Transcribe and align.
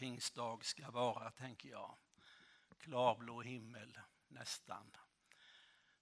pingstdag 0.00 0.64
ska 0.64 0.90
vara, 0.90 1.30
tänker 1.30 1.68
jag. 1.68 1.96
Klarblå 2.78 3.42
himmel, 3.42 3.98
nästan. 4.28 4.96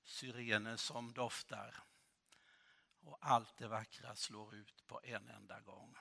Syrener 0.04 0.76
som 0.76 1.12
doftar 1.12 1.82
och 3.00 3.18
allt 3.20 3.56
det 3.56 3.68
vackra 3.68 4.14
slår 4.14 4.54
ut 4.54 4.86
på 4.86 5.00
en 5.04 5.28
enda 5.28 5.60
gång. 5.60 5.96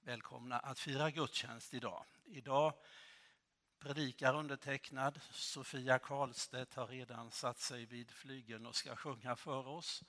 Välkomna 0.00 0.58
att 0.58 0.78
fira 0.78 1.10
gudstjänst 1.10 1.74
idag. 1.74 2.04
Idag 2.24 2.74
predikar 3.78 4.34
undertecknad. 4.34 5.20
Sofia 5.30 5.98
Karlstedt 5.98 6.74
har 6.74 6.86
redan 6.86 7.30
satt 7.30 7.58
sig 7.58 7.86
vid 7.86 8.10
flygeln 8.10 8.66
och 8.66 8.76
ska 8.76 8.96
sjunga 8.96 9.36
för 9.36 9.66
oss. 9.66 10.02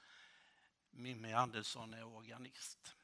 Mimmi 0.89 1.33
Andersson 1.33 1.93
är 1.93 2.03
organist. 2.03 2.98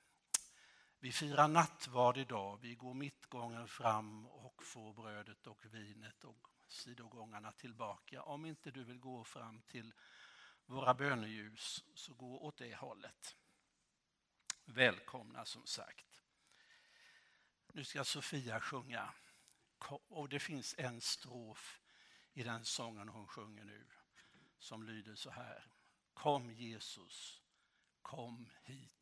Vi 0.99 1.11
firar 1.11 1.47
nattvard 1.47 2.17
idag. 2.17 2.57
Vi 2.61 2.75
går 2.75 2.93
mittgången 2.93 3.67
fram 3.67 4.25
och 4.25 4.63
får 4.63 4.93
brödet 4.93 5.47
och 5.47 5.65
vinet 5.65 6.23
och 6.23 6.49
sidogångarna 6.67 7.51
tillbaka. 7.51 8.23
Om 8.23 8.45
inte 8.45 8.71
du 8.71 8.83
vill 8.83 8.99
gå 8.99 9.23
fram 9.23 9.61
till 9.61 9.93
våra 10.65 10.93
böneljus 10.93 11.83
så 11.95 12.13
gå 12.13 12.39
åt 12.39 12.57
det 12.57 12.75
hållet. 12.75 13.35
Välkomna 14.65 15.45
som 15.45 15.65
sagt. 15.65 16.23
Nu 17.73 17.83
ska 17.83 18.03
Sofia 18.03 18.61
sjunga 18.61 19.13
och 20.07 20.29
det 20.29 20.39
finns 20.39 20.75
en 20.77 21.01
strof 21.01 21.81
i 22.33 22.43
den 22.43 22.65
sången 22.65 23.09
hon 23.09 23.27
sjunger 23.27 23.63
nu 23.63 23.87
som 24.59 24.83
lyder 24.83 25.15
så 25.15 25.29
här. 25.29 25.67
Kom 26.13 26.51
Jesus, 26.51 27.41
kom 28.01 28.49
hit 28.63 28.94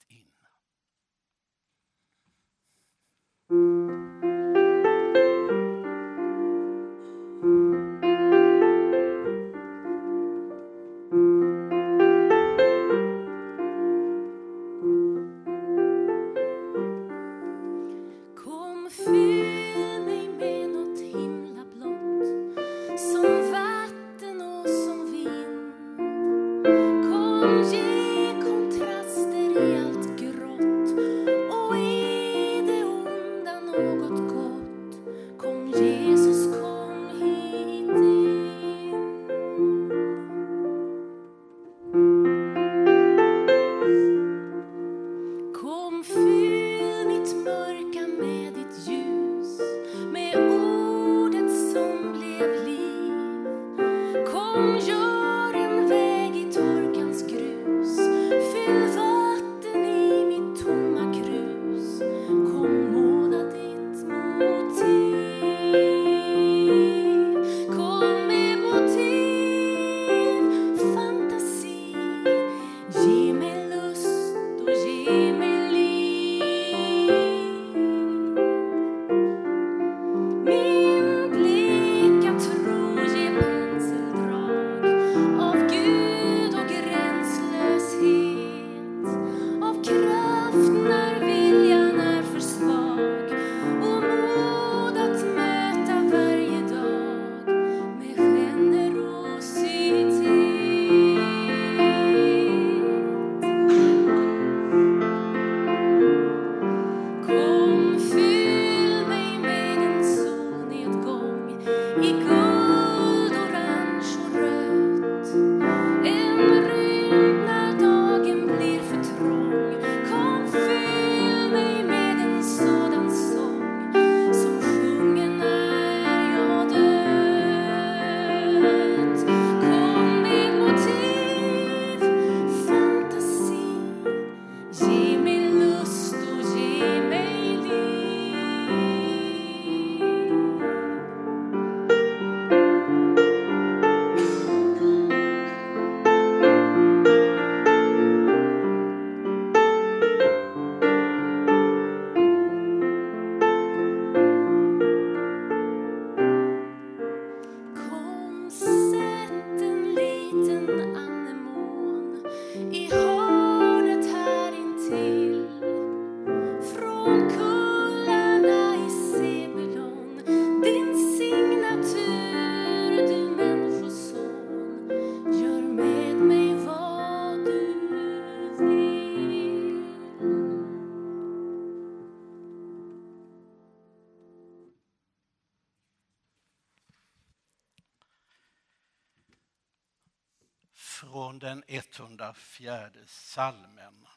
104 191.99 192.91
salmen. 193.07 194.07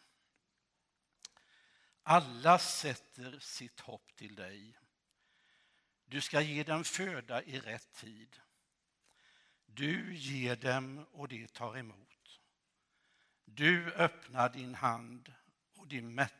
Alla 2.03 2.59
sätter 2.59 3.39
sitt 3.39 3.81
hopp 3.81 4.17
till 4.17 4.35
dig. 4.35 4.79
Du 6.05 6.21
ska 6.21 6.41
ge 6.41 6.63
dem 6.63 6.85
föda 6.85 7.43
i 7.43 7.61
rätt 7.61 7.93
tid. 7.93 8.41
Du 9.67 10.17
ger 10.17 10.57
dem 10.57 11.07
och 11.11 11.29
de 11.29 11.47
tar 11.47 11.77
emot. 11.77 12.41
Du 13.45 13.93
öppnar 13.93 14.49
din 14.49 14.75
hand 14.75 15.33
och 15.75 15.87
de, 15.87 16.03
mätt, 16.03 16.33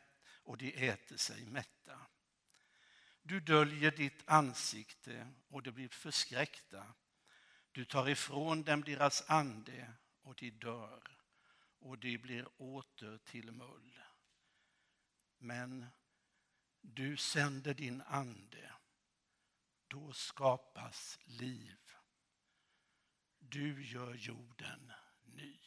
och 0.43 0.57
de 0.57 0.89
äter 0.89 1.17
sig 1.17 1.45
mätta. 1.45 1.99
Du 3.21 3.39
döljer 3.39 3.91
ditt 3.91 4.23
ansikte 4.25 5.27
och 5.49 5.63
de 5.63 5.71
blir 5.71 5.89
förskräckta. 5.89 6.93
Du 7.71 7.85
tar 7.85 8.09
ifrån 8.09 8.63
dem 8.63 8.83
deras 8.83 9.29
ande 9.29 9.93
och 10.21 10.35
de 10.35 10.51
dör 10.51 11.16
och 11.79 11.97
det 11.99 12.17
blir 12.17 12.47
åter 12.57 13.17
till 13.17 13.51
mull. 13.51 13.99
Men 15.37 15.85
du 16.81 17.17
sänder 17.17 17.73
din 17.73 18.01
ande, 18.01 18.71
då 19.87 20.13
skapas 20.13 21.19
liv. 21.25 21.77
Du 23.39 23.85
gör 23.85 24.13
jorden 24.13 24.91
ny. 25.21 25.59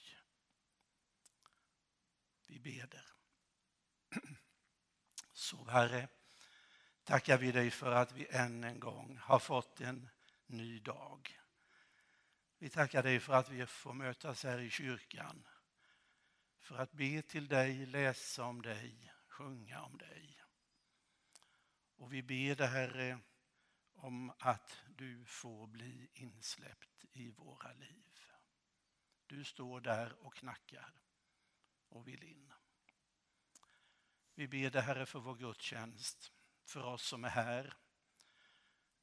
Vi 2.46 2.60
beder. 2.60 3.12
Så 5.32 5.64
Herre, 5.64 6.08
tackar 7.04 7.38
vi 7.38 7.52
dig 7.52 7.70
för 7.70 7.92
att 7.92 8.12
vi 8.12 8.26
än 8.30 8.64
en 8.64 8.80
gång 8.80 9.18
har 9.18 9.38
fått 9.38 9.80
en 9.80 10.08
ny 10.46 10.78
dag. 10.78 11.40
Vi 12.58 12.70
tackar 12.70 13.02
dig 13.02 13.20
för 13.20 13.32
att 13.32 13.48
vi 13.48 13.66
får 13.66 13.92
mötas 13.92 14.44
här 14.44 14.58
i 14.58 14.70
kyrkan 14.70 15.46
för 16.70 16.78
att 16.78 16.92
be 16.92 17.22
till 17.22 17.48
dig, 17.48 17.86
läsa 17.86 18.44
om 18.44 18.62
dig, 18.62 19.12
sjunga 19.26 19.82
om 19.82 19.98
dig. 19.98 20.40
Och 21.96 22.12
vi 22.12 22.22
ber 22.22 22.54
dig 22.54 22.68
Herre 22.68 23.20
om 23.92 24.32
att 24.38 24.82
du 24.88 25.24
får 25.24 25.66
bli 25.66 26.10
insläppt 26.14 27.04
i 27.12 27.30
våra 27.30 27.72
liv. 27.72 28.20
Du 29.26 29.44
står 29.44 29.80
där 29.80 30.26
och 30.26 30.34
knackar 30.34 30.94
och 31.88 32.08
vill 32.08 32.24
in. 32.24 32.52
Vi 34.34 34.48
ber 34.48 34.70
dig 34.70 34.82
Herre 34.82 35.06
för 35.06 35.18
vår 35.18 35.34
gudstjänst, 35.34 36.32
för 36.64 36.84
oss 36.84 37.06
som 37.06 37.24
är 37.24 37.28
här. 37.28 37.76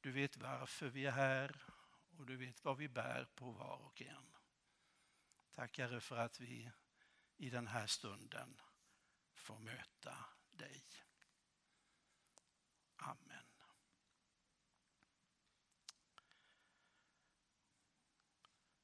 Du 0.00 0.12
vet 0.12 0.36
varför 0.36 0.88
vi 0.88 1.06
är 1.06 1.12
här 1.12 1.62
och 2.10 2.26
du 2.26 2.36
vet 2.36 2.64
vad 2.64 2.76
vi 2.76 2.88
bär 2.88 3.28
på 3.34 3.50
var 3.50 3.76
och 3.76 4.02
en. 4.02 4.36
Tack 5.52 5.78
Herre 5.78 6.00
för 6.00 6.16
att 6.16 6.40
vi 6.40 6.70
i 7.38 7.50
den 7.50 7.66
här 7.66 7.86
stunden 7.86 8.60
får 9.34 9.58
möta 9.58 10.24
dig. 10.50 10.84
Amen. 12.96 13.44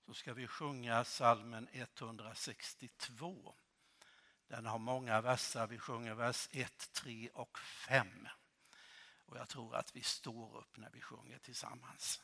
Så 0.07 0.15
ska 0.15 0.35
vi 0.35 0.47
sjunga 0.47 1.05
salmen 1.05 1.69
162. 1.73 3.57
Den 4.47 4.67
har 4.67 4.79
många 4.79 5.21
verser. 5.21 5.67
Vi 5.67 5.79
sjunger 5.79 6.15
vers 6.15 6.49
1, 6.53 6.93
3 6.93 7.29
och 7.29 7.59
5. 7.59 8.29
Och 9.27 9.37
jag 9.37 9.49
tror 9.49 9.75
att 9.77 9.97
vi 9.97 10.03
står 10.03 10.57
upp 10.57 10.77
när 10.77 10.91
vi 10.91 11.01
sjunger 11.01 11.39
tillsammans. 11.39 12.23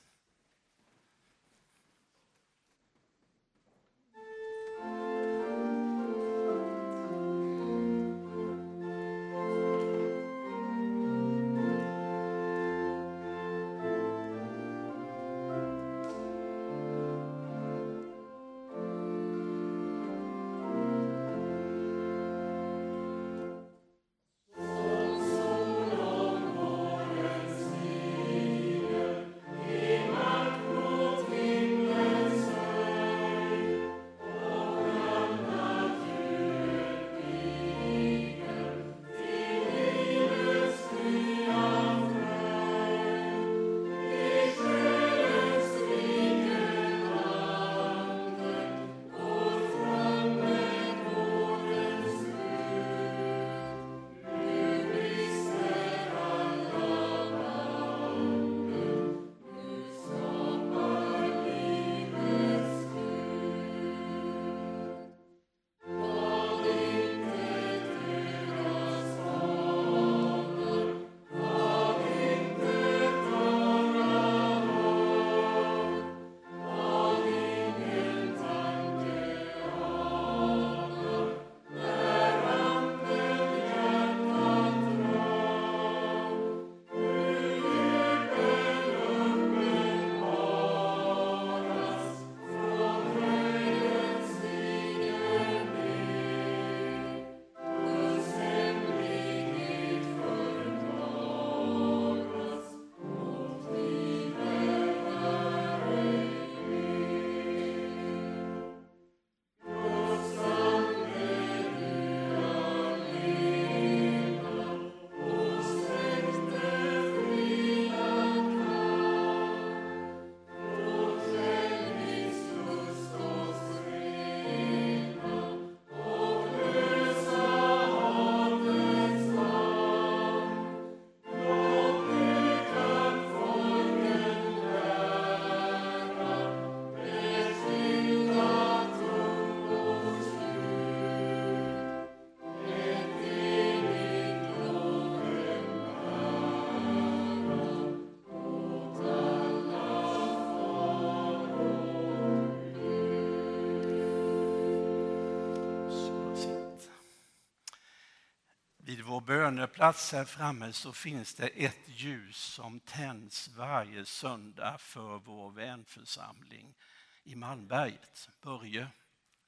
Vår 159.11 159.21
böneplats 159.21 160.12
här 160.12 160.25
framme 160.25 160.73
så 160.73 160.93
finns 160.93 161.35
det 161.35 161.47
ett 161.47 161.88
ljus 161.88 162.37
som 162.37 162.81
tänds 162.81 163.49
varje 163.49 164.05
söndag 164.05 164.79
för 164.79 165.19
vår 165.19 165.50
vänförsamling 165.50 166.75
i 167.23 167.37
Malmberget. 167.37 168.29
Börje, 168.43 168.88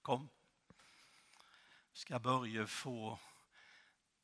kom. 0.03 0.29
Ska 1.93 2.19
Börje 2.19 2.67
få 2.67 3.19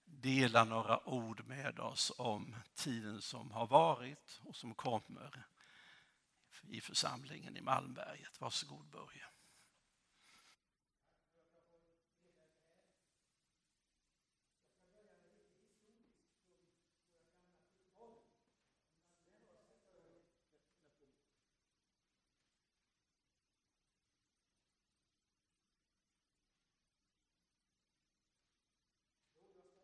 dela 0.04 0.64
några 0.64 1.09
ord 1.09 1.47
med 1.47 1.78
oss 1.78 2.12
om 2.18 2.57
tiden 2.75 3.23
som 3.23 3.50
har 3.50 3.66
varit 3.66 4.40
och 4.45 4.57
som 4.57 4.75
kommer 4.75 5.47
i 6.68 6.80
församlingen 6.80 7.57
i 7.57 7.61
Malmberget. 7.61 8.40
Varsågod 8.40 8.87
Börje. 8.87 9.27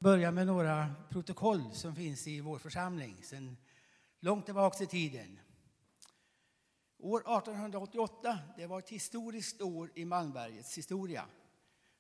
Börja 0.05 0.31
med 0.31 0.47
några 0.47 0.95
protokoll 1.11 1.73
som 1.73 1.95
finns 1.95 2.27
i 2.27 2.41
vår 2.41 2.59
församling 2.59 3.17
sedan 3.23 3.57
långt 4.21 4.45
tillbaka 4.45 4.85
i 4.85 4.87
tiden. 4.87 5.39
År 6.99 7.21
1888 7.21 8.39
det 8.57 8.67
var 8.67 8.79
ett 8.79 8.89
historiskt 8.89 9.61
år 9.61 9.91
i 9.95 10.05
Malmbergets 10.05 10.79
historia. 10.79 11.27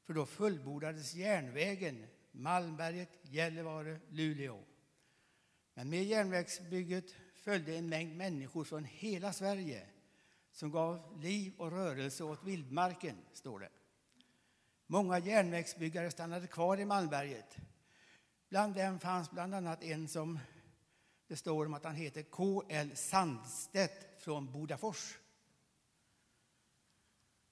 För 0.02 0.14
då 0.14 0.26
fullbordades 0.26 1.14
järnvägen 1.14 2.06
Malmberget, 2.32 3.10
Gällivare, 3.22 4.00
Luleå. 4.10 4.58
Men 5.74 5.90
med 5.90 6.04
järnvägsbygget 6.04 7.14
följde 7.34 7.76
en 7.76 7.88
mängd 7.88 8.16
människor 8.16 8.64
från 8.64 8.84
hela 8.84 9.32
Sverige 9.32 9.86
som 10.52 10.70
gav 10.70 11.20
liv 11.22 11.52
och 11.58 11.70
rörelse 11.70 12.24
åt 12.24 12.44
vildmarken, 12.44 13.16
står 13.32 13.60
det. 13.60 13.70
Många 14.86 15.18
järnvägsbyggare 15.18 16.10
stannade 16.10 16.46
kvar 16.46 16.80
i 16.80 16.84
Malmberget 16.84 17.58
Bland 18.54 18.74
dem 18.74 18.98
fanns 19.00 19.30
bland 19.30 19.54
annat 19.54 19.82
en 19.82 20.08
som 20.08 20.38
Det 21.26 21.36
står 21.36 21.66
om 21.66 21.74
att 21.74 21.84
han 21.84 21.94
heter 21.94 22.22
K.L. 22.22 22.90
Sandstedt 22.94 24.22
från 24.22 24.52
Bodafors. 24.52 25.18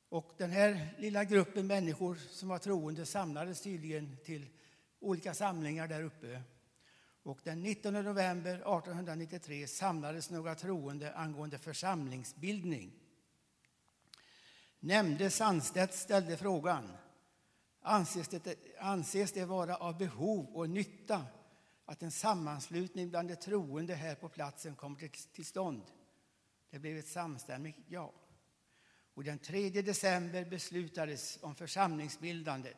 Och 0.08 0.32
den 0.36 0.50
här 0.50 0.94
lilla 0.98 1.24
gruppen 1.24 1.66
människor 1.66 2.14
som 2.30 2.48
var 2.48 2.58
troende 2.58 3.06
samlades 3.06 3.60
tydligen 3.60 4.16
till 4.24 4.46
olika 5.00 5.34
samlingar 5.34 5.88
där 5.88 6.02
uppe. 6.02 6.42
Och 7.22 7.40
den 7.44 7.62
19 7.62 7.94
november 7.94 8.54
1893 8.54 9.66
samlades 9.66 10.30
några 10.30 10.54
troende 10.54 11.14
angående 11.14 11.58
församlingsbildning. 11.58 12.92
Nämnde 14.80 15.30
Sandstedt 15.30 15.94
ställde 15.94 16.36
frågan 16.36 16.92
anses 17.82 18.28
det, 18.28 18.56
anses 18.78 19.32
det 19.32 19.44
vara 19.44 19.76
av 19.76 19.98
behov 19.98 20.46
och 20.56 20.70
nytta 20.70 21.24
att 21.84 22.02
en 22.02 22.10
sammanslutning 22.10 23.10
bland 23.10 23.28
de 23.28 23.36
troende 23.36 23.94
här 23.94 24.14
på 24.14 24.28
platsen 24.28 24.76
kommer 24.76 25.08
till 25.32 25.46
stånd. 25.46 25.82
Det 26.70 26.78
blev 26.78 26.96
ett 26.96 27.08
samstämmigt 27.08 27.78
ja. 27.88 28.12
Och 29.14 29.24
den 29.24 29.38
3 29.38 29.70
december 29.70 30.44
beslutades 30.44 31.38
om 31.42 31.54
församlingsbildandet. 31.54 32.76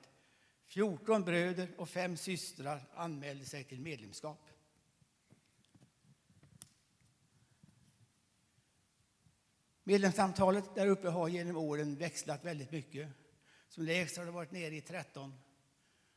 14 0.67 1.25
bröder 1.25 1.69
och 1.79 1.89
fem 1.89 2.17
systrar 2.17 2.81
anmälde 2.95 3.45
sig 3.45 3.65
till 3.65 3.81
medlemskap. 3.81 4.49
Medlemsantalet 9.85 10.75
där 10.75 10.87
uppe 10.87 11.09
har 11.09 11.29
genom 11.29 11.57
åren 11.57 11.97
växlat 11.97 12.45
väldigt 12.45 12.73
mycket. 12.73 13.09
Som 13.75 13.85
lägst 13.85 14.17
har 14.17 14.25
det 14.25 14.31
varit 14.31 14.51
nere 14.51 14.77
i 14.77 14.81
13. 14.81 15.35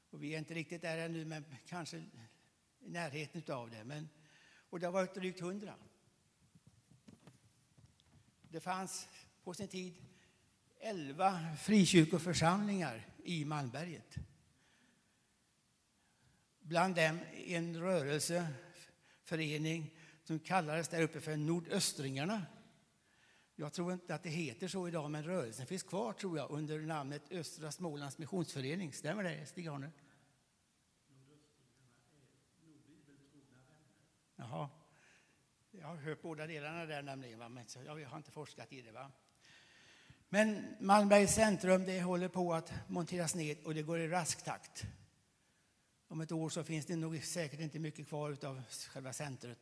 Och 0.10 0.24
vi 0.24 0.34
är 0.34 0.38
inte 0.38 0.54
riktigt 0.54 0.82
där 0.82 0.98
ännu, 0.98 1.26
men 1.26 1.46
kanske 1.68 1.98
i 1.98 2.10
närheten 2.80 3.56
av 3.56 3.70
det. 3.70 3.84
Men, 3.84 4.10
och 4.70 4.80
det 4.80 4.86
har 4.86 4.94
varit 4.94 5.16
drygt 5.16 5.42
100. 5.42 5.74
Det 8.42 8.60
fanns 8.60 9.10
på 9.44 9.54
sin 9.54 9.68
tid 9.68 9.96
11 10.80 11.56
frikyrkoförsamlingar 11.62 13.08
i 13.24 13.46
Malmberget. 13.46 14.16
Bland 16.60 16.96
dem 16.96 17.20
en 17.34 17.80
rörelseförening 17.80 19.98
som 20.24 20.40
kallades 20.40 20.88
där 20.88 21.02
uppe 21.02 21.22
för 21.22 21.38
Nordöstringarna. 21.38 22.46
Jag 23.60 23.74
tror 23.74 23.94
inte 23.94 24.16
att 24.16 24.24
det 24.24 24.30
heter 24.30 24.68
så 24.68 24.88
idag, 24.88 25.12
men 25.12 25.24
rörelsen 25.24 25.66
finns 25.66 25.84
kvar 25.84 26.14
tror 26.14 26.38
jag 26.38 26.52
under 26.52 26.80
namnet 26.80 27.32
Östra 27.32 27.72
Smålands 27.72 28.18
Missionsförening. 28.18 28.94
Stämmer 28.94 29.24
det, 29.24 29.46
Stig-Arne? 29.46 29.92
Jaha. 34.36 34.70
Jag 35.72 35.88
har 35.88 35.96
hört 35.96 36.22
båda 36.22 36.48
delarna 36.48 36.86
där 36.86 37.02
nämligen, 37.02 37.40
va? 37.40 37.50
men 37.50 37.66
jag 37.86 38.10
har 38.10 38.18
inte 38.18 38.32
forskat 38.32 38.74
i 38.74 38.82
det. 38.82 38.92
Va? 38.92 39.12
Men 40.30 40.76
Malmbergs 40.80 41.36
centrum 41.36 41.86
det 41.86 42.02
håller 42.02 42.28
på 42.28 42.54
att 42.54 42.74
monteras 42.88 43.36
ned 43.36 43.58
och 43.64 43.74
det 43.74 43.84
går 43.84 44.00
i 44.00 44.08
rask 44.08 44.44
takt. 44.44 44.86
Om 46.08 46.22
ett 46.22 46.32
år 46.32 46.50
så 46.50 46.64
finns 46.64 46.86
det 46.86 46.96
nog 46.96 47.24
säkert 47.24 47.60
inte 47.60 47.80
mycket 47.80 48.08
kvar 48.08 48.38
av 48.46 48.62
själva 48.70 49.14
centret, 49.14 49.60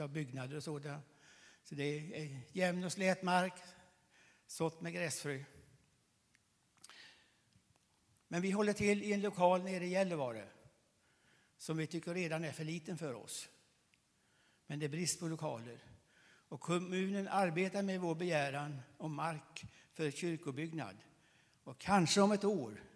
av 0.00 0.08
byggnader 0.08 0.56
och 0.56 0.62
sådant. 0.62 1.04
Så 1.62 1.74
det 1.74 1.84
är 2.22 2.40
jämn 2.52 2.84
och 2.84 2.92
slät 2.92 3.22
mark, 3.22 3.54
sått 4.46 4.80
med 4.80 4.92
gräsfrö. 4.92 5.44
Men 8.28 8.42
vi 8.42 8.50
håller 8.50 8.72
till 8.72 9.02
i 9.02 9.12
en 9.12 9.20
lokal 9.20 9.62
nere 9.62 9.84
i 9.84 9.88
Gällivare 9.88 10.48
som 11.56 11.76
vi 11.76 11.86
tycker 11.86 12.14
redan 12.14 12.44
är 12.44 12.52
för 12.52 12.64
liten 12.64 12.98
för 12.98 13.14
oss. 13.14 13.48
Men 14.66 14.78
det 14.78 14.86
är 14.86 14.90
brist 14.90 15.20
på 15.20 15.28
lokaler. 15.28 15.84
Och 16.48 16.60
kommunen 16.60 17.28
arbetar 17.28 17.82
med 17.82 18.00
vår 18.00 18.14
begäran 18.14 18.80
om 18.96 19.14
mark 19.14 19.64
för 19.92 20.10
kyrkobyggnad. 20.10 20.96
Och 21.64 21.78
kanske 21.78 22.20
om 22.20 22.32
ett 22.32 22.44
år 22.44 22.90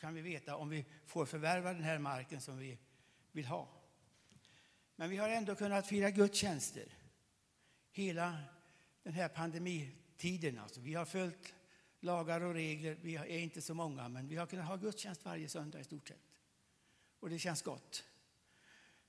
kan 0.00 0.14
vi 0.14 0.20
veta 0.20 0.56
om 0.56 0.68
vi 0.68 0.84
får 1.06 1.26
förvärva 1.26 1.72
den 1.72 1.82
här 1.82 1.98
marken 1.98 2.40
som 2.40 2.58
vi 2.58 2.78
vill 3.32 3.46
ha. 3.46 3.68
Men 4.96 5.10
vi 5.10 5.16
har 5.16 5.28
ändå 5.28 5.54
kunnat 5.54 5.86
fira 5.86 6.10
gudstjänster 6.10 6.94
hela 7.92 8.38
den 9.02 9.12
här 9.12 9.28
pandemitiden. 9.28 10.58
Alltså, 10.58 10.80
vi 10.80 10.94
har 10.94 11.04
följt 11.04 11.54
lagar 12.00 12.40
och 12.40 12.54
regler. 12.54 12.96
Vi 13.02 13.16
är 13.16 13.38
inte 13.38 13.62
så 13.62 13.74
många, 13.74 14.08
men 14.08 14.28
vi 14.28 14.36
har 14.36 14.46
kunnat 14.46 14.66
ha 14.66 14.76
gudstjänst 14.76 15.24
varje 15.24 15.48
söndag 15.48 15.80
i 15.80 15.84
stort 15.84 16.08
sett. 16.08 16.30
Och 17.20 17.30
det 17.30 17.38
känns 17.38 17.62
gott. 17.62 18.04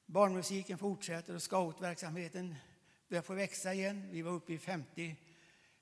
Barnmusiken 0.05 0.77
fortsätter 0.77 1.35
och 1.35 1.41
scoutverksamheten 1.41 2.55
börjar 3.07 3.21
få 3.21 3.33
växa 3.33 3.73
igen. 3.73 4.07
Vi 4.11 4.21
var 4.21 4.31
uppe 4.31 4.53
i 4.53 4.57
50 4.57 5.15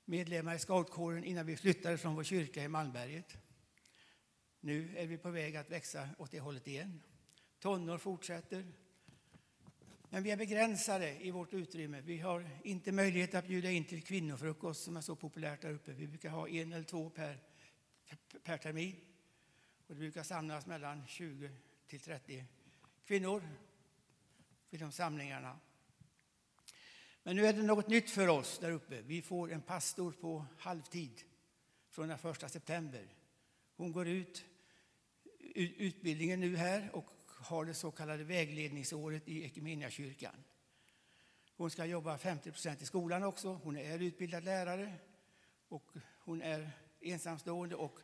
medlemmar 0.04 0.54
i 0.54 0.58
scoutkåren 0.58 1.24
innan 1.24 1.46
vi 1.46 1.56
flyttade 1.56 1.98
från 1.98 2.14
vår 2.14 2.24
kyrka 2.24 2.64
i 2.64 2.68
Malmberget. 2.68 3.36
Nu 4.60 4.96
är 4.96 5.06
vi 5.06 5.18
på 5.18 5.30
väg 5.30 5.56
att 5.56 5.70
växa 5.70 6.08
åt 6.18 6.30
det 6.30 6.40
hållet 6.40 6.68
igen. 6.68 7.02
Tonår 7.58 7.98
fortsätter. 7.98 8.72
Men 10.12 10.22
vi 10.22 10.30
är 10.30 10.36
begränsade 10.36 11.24
i 11.24 11.30
vårt 11.30 11.54
utrymme. 11.54 12.00
Vi 12.00 12.18
har 12.18 12.48
inte 12.64 12.92
möjlighet 12.92 13.34
att 13.34 13.46
bjuda 13.46 13.70
in 13.70 13.84
till 13.84 14.02
kvinnofrukost 14.02 14.84
som 14.84 14.96
är 14.96 15.00
så 15.00 15.16
populärt 15.16 15.62
där 15.62 15.72
uppe. 15.72 15.92
Vi 15.92 16.06
brukar 16.06 16.30
ha 16.30 16.48
en 16.48 16.72
eller 16.72 16.84
två 16.84 17.10
per, 17.10 17.38
per 18.42 18.56
termin. 18.56 18.96
Och 19.86 19.94
det 19.94 20.00
brukar 20.00 20.22
samlas 20.22 20.66
mellan 20.66 21.06
20 21.06 21.50
till 21.86 22.00
30 22.00 22.44
kvinnor 23.04 23.42
vid 24.70 24.80
de 24.80 24.92
samlingarna. 24.92 25.58
Men 27.22 27.36
nu 27.36 27.46
är 27.46 27.52
det 27.52 27.62
något 27.62 27.88
nytt 27.88 28.10
för 28.10 28.28
oss 28.28 28.58
där 28.58 28.70
uppe. 28.70 29.02
Vi 29.02 29.22
får 29.22 29.52
en 29.52 29.62
pastor 29.62 30.12
på 30.12 30.46
halvtid 30.58 31.22
från 31.90 32.08
den 32.08 32.18
första 32.18 32.48
september. 32.48 33.14
Hon 33.76 33.92
går 33.92 34.08
ut 34.08 34.44
utbildningen 35.54 36.40
nu 36.40 36.56
här 36.56 36.90
och 36.92 37.06
har 37.40 37.64
det 37.64 37.74
så 37.74 37.90
kallade 37.90 38.24
vägledningsåret 38.24 39.28
i 39.28 39.44
Equmeniakyrkan. 39.44 40.44
Hon 41.56 41.70
ska 41.70 41.84
jobba 41.84 42.18
50 42.18 42.50
procent 42.50 42.82
i 42.82 42.86
skolan 42.86 43.22
också. 43.22 43.48
Hon 43.52 43.76
är 43.76 43.98
utbildad 43.98 44.44
lärare 44.44 44.94
och 45.68 45.92
hon 46.18 46.42
är 46.42 46.70
ensamstående 47.00 47.76
och 47.76 47.98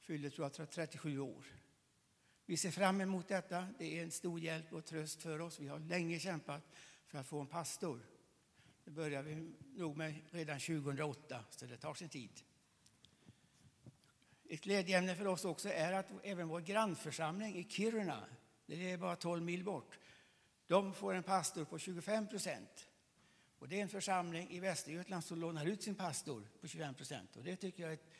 fyller 0.00 0.30
tror 0.30 0.52
jag, 0.58 0.70
37 0.70 1.18
år. 1.18 1.44
Vi 2.46 2.56
ser 2.56 2.70
fram 2.70 3.00
emot 3.00 3.28
detta. 3.28 3.68
Det 3.78 3.98
är 3.98 4.02
en 4.02 4.10
stor 4.10 4.40
hjälp 4.40 4.72
och 4.72 4.84
tröst 4.84 5.22
för 5.22 5.40
oss. 5.40 5.60
Vi 5.60 5.68
har 5.68 5.78
länge 5.78 6.18
kämpat 6.18 6.62
för 7.06 7.18
att 7.18 7.26
få 7.26 7.40
en 7.40 7.46
pastor. 7.46 8.00
Det 8.84 8.90
började 8.90 9.28
vi 9.28 9.52
nog 9.74 9.96
med 9.96 10.14
redan 10.30 10.60
2008, 10.60 11.44
så 11.50 11.66
det 11.66 11.76
tar 11.76 11.94
sin 11.94 12.08
tid. 12.08 12.42
Ett 14.48 14.60
glädjeämne 14.60 15.14
för 15.14 15.26
oss 15.26 15.44
också 15.44 15.68
är 15.68 15.92
att 15.92 16.10
även 16.22 16.48
vår 16.48 16.60
grannförsamling 16.60 17.56
i 17.56 17.64
Kiruna, 17.64 18.24
det 18.68 18.90
är 18.90 18.96
bara 18.96 19.16
12 19.16 19.42
mil 19.42 19.64
bort, 19.64 19.98
de 20.66 20.94
får 20.94 21.14
en 21.14 21.22
pastor 21.22 21.64
på 21.64 21.78
25 21.78 22.28
procent. 22.28 22.88
Och 23.58 23.68
det 23.68 23.78
är 23.78 23.82
en 23.82 23.88
församling 23.88 24.50
i 24.50 24.60
Västergötland 24.60 25.24
som 25.24 25.40
lånar 25.40 25.66
ut 25.66 25.82
sin 25.82 25.94
pastor 25.94 26.48
på 26.60 26.68
25 26.68 26.94
procent. 26.94 27.36
Och 27.36 27.44
det 27.44 27.56
tycker 27.56 27.82
jag 27.82 27.90
är 27.90 27.94
ett 27.94 28.10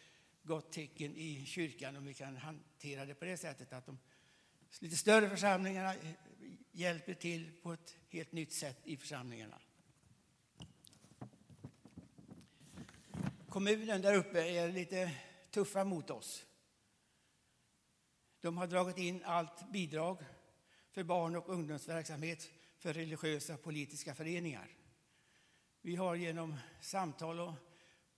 gott 0.43 0.73
tecken 0.73 1.17
i 1.17 1.45
kyrkan 1.47 1.97
om 1.97 2.05
vi 2.07 2.15
kan 2.15 2.37
hantera 2.37 3.05
det 3.05 3.15
på 3.15 3.25
det 3.25 3.37
sättet 3.37 3.73
att 3.73 3.87
de 3.87 3.99
lite 4.79 4.97
större 4.97 5.31
församlingarna 5.31 5.95
hjälper 6.73 7.15
till 7.15 7.53
på 7.63 7.73
ett 7.73 7.97
helt 8.09 8.33
nytt 8.33 8.53
sätt 8.53 8.79
i 8.85 8.97
församlingarna. 8.97 9.59
Kommunen 13.49 14.03
där 14.03 14.15
uppe 14.15 14.41
är 14.41 14.73
lite 14.73 15.11
tuffa 15.51 15.85
mot 15.85 16.11
oss. 16.11 16.45
De 18.41 18.59
har 18.59 18.67
dragit 18.67 18.99
in 18.99 19.25
allt 19.25 19.73
bidrag 19.73 20.19
för 20.99 21.05
barn 21.05 21.37
och 21.37 21.49
ungdomsverksamhet 21.49 22.51
för 22.79 22.93
religiösa 22.93 23.55
och 23.55 23.63
politiska 23.63 24.15
föreningar. 24.15 24.77
Vi 25.83 25.97
har 25.97 26.15
genom 26.15 26.57
samtal 26.81 27.41
och 27.41 27.55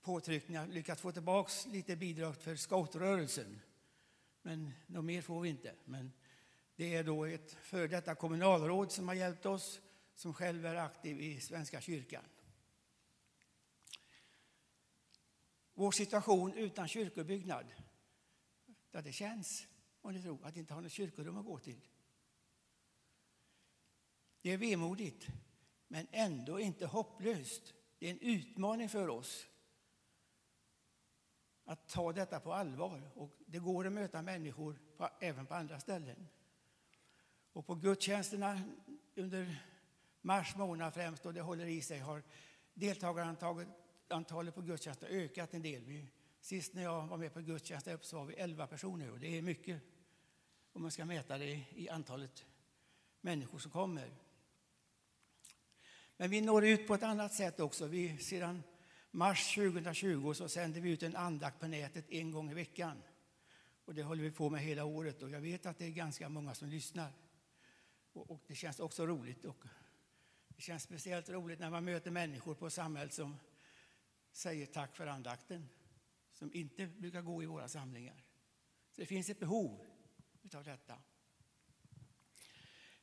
påtryckningar 0.02 0.66
lyckats 0.66 1.02
få 1.02 1.12
tillbaka 1.12 1.52
lite 1.66 1.96
bidrag 1.96 2.36
för 2.36 2.56
scoutrörelsen. 2.56 3.60
Men 4.42 4.72
något 4.86 5.04
mer 5.04 5.22
får 5.22 5.40
vi 5.40 5.48
inte. 5.48 5.74
Men 5.84 6.12
det 6.76 6.94
är 6.94 7.04
då 7.04 7.24
ett 7.24 7.52
före 7.52 7.86
detta 7.86 8.14
kommunalråd 8.14 8.92
som 8.92 9.08
har 9.08 9.14
hjälpt 9.14 9.46
oss, 9.46 9.80
som 10.14 10.34
själv 10.34 10.66
är 10.66 10.74
aktiv 10.74 11.20
i 11.20 11.40
Svenska 11.40 11.80
kyrkan. 11.80 12.24
Vår 15.74 15.92
situation 15.92 16.54
utan 16.54 16.88
kyrkobyggnad, 16.88 17.66
där 18.90 19.02
det 19.02 19.12
känns, 19.12 19.66
om 20.00 20.12
ni 20.12 20.22
tror, 20.22 20.46
att 20.46 20.56
inte 20.56 20.74
ha 20.74 20.80
något 20.80 20.92
kyrkorum 20.92 21.38
att 21.38 21.46
gå 21.46 21.58
till. 21.58 21.89
Det 24.42 24.50
är 24.50 24.58
vemodigt, 24.58 25.26
men 25.88 26.06
ändå 26.10 26.60
inte 26.60 26.86
hopplöst. 26.86 27.74
Det 27.98 28.06
är 28.06 28.10
en 28.10 28.20
utmaning 28.20 28.88
för 28.88 29.08
oss 29.08 29.46
att 31.64 31.88
ta 31.88 32.12
detta 32.12 32.40
på 32.40 32.52
allvar. 32.52 33.10
Och 33.14 33.30
det 33.46 33.58
går 33.58 33.86
att 33.86 33.92
möta 33.92 34.22
människor 34.22 34.78
på, 34.96 35.08
även 35.20 35.46
på 35.46 35.54
andra 35.54 35.80
ställen. 35.80 36.28
Och 37.52 37.66
på 37.66 37.74
gudstjänsterna 37.74 38.62
under 39.14 39.62
mars 40.20 40.56
månad 40.56 40.94
främst, 40.94 41.26
och 41.26 41.34
det 41.34 41.40
håller 41.40 41.66
i 41.66 41.82
sig, 41.82 41.98
har 41.98 42.22
deltagarantalet 42.74 44.54
på 44.54 44.62
gudstjänster 44.62 45.06
ökat 45.06 45.54
en 45.54 45.62
del. 45.62 45.84
Vi, 45.84 46.06
sist 46.40 46.74
när 46.74 46.82
jag 46.82 47.06
var 47.06 47.16
med 47.16 47.34
på 47.34 47.40
gudstjänst 47.40 47.88
så 48.00 48.18
var 48.18 48.24
vi 48.24 48.34
11 48.34 48.66
personer 48.66 49.10
och 49.10 49.20
det 49.20 49.38
är 49.38 49.42
mycket 49.42 49.82
om 50.72 50.82
man 50.82 50.90
ska 50.90 51.04
mäta 51.04 51.38
det 51.38 51.64
i 51.70 51.88
antalet 51.88 52.46
människor 53.20 53.58
som 53.58 53.70
kommer. 53.70 54.10
Men 56.20 56.30
vi 56.30 56.40
når 56.40 56.64
ut 56.64 56.86
på 56.86 56.94
ett 56.94 57.02
annat 57.02 57.34
sätt 57.34 57.60
också. 57.60 57.86
Vi, 57.86 58.18
sedan 58.18 58.62
mars 59.10 59.54
2020 59.54 60.32
så 60.34 60.48
sänder 60.48 60.80
vi 60.80 60.90
ut 60.90 61.02
en 61.02 61.16
andakt 61.16 61.60
på 61.60 61.66
nätet 61.66 62.10
en 62.10 62.30
gång 62.30 62.50
i 62.50 62.54
veckan. 62.54 63.02
Och 63.84 63.94
det 63.94 64.02
håller 64.02 64.22
vi 64.22 64.30
på 64.30 64.50
med 64.50 64.60
hela 64.60 64.84
året 64.84 65.22
och 65.22 65.30
jag 65.30 65.40
vet 65.40 65.66
att 65.66 65.78
det 65.78 65.84
är 65.84 65.90
ganska 65.90 66.28
många 66.28 66.54
som 66.54 66.68
lyssnar. 66.68 67.12
Och, 68.12 68.30
och 68.30 68.42
det 68.46 68.54
känns 68.54 68.80
också 68.80 69.06
roligt. 69.06 69.44
Och 69.44 69.64
det 70.48 70.62
känns 70.62 70.82
speciellt 70.82 71.28
roligt 71.30 71.60
när 71.60 71.70
man 71.70 71.84
möter 71.84 72.10
människor 72.10 72.54
på 72.54 72.70
samhället 72.70 73.12
som 73.12 73.36
säger 74.32 74.66
tack 74.66 74.96
för 74.96 75.06
andakten, 75.06 75.68
som 76.32 76.54
inte 76.54 76.86
brukar 76.86 77.22
gå 77.22 77.42
i 77.42 77.46
våra 77.46 77.68
samlingar. 77.68 78.24
Så 78.90 79.00
det 79.00 79.06
finns 79.06 79.30
ett 79.30 79.40
behov 79.40 79.86
av 80.54 80.64
detta. 80.64 80.94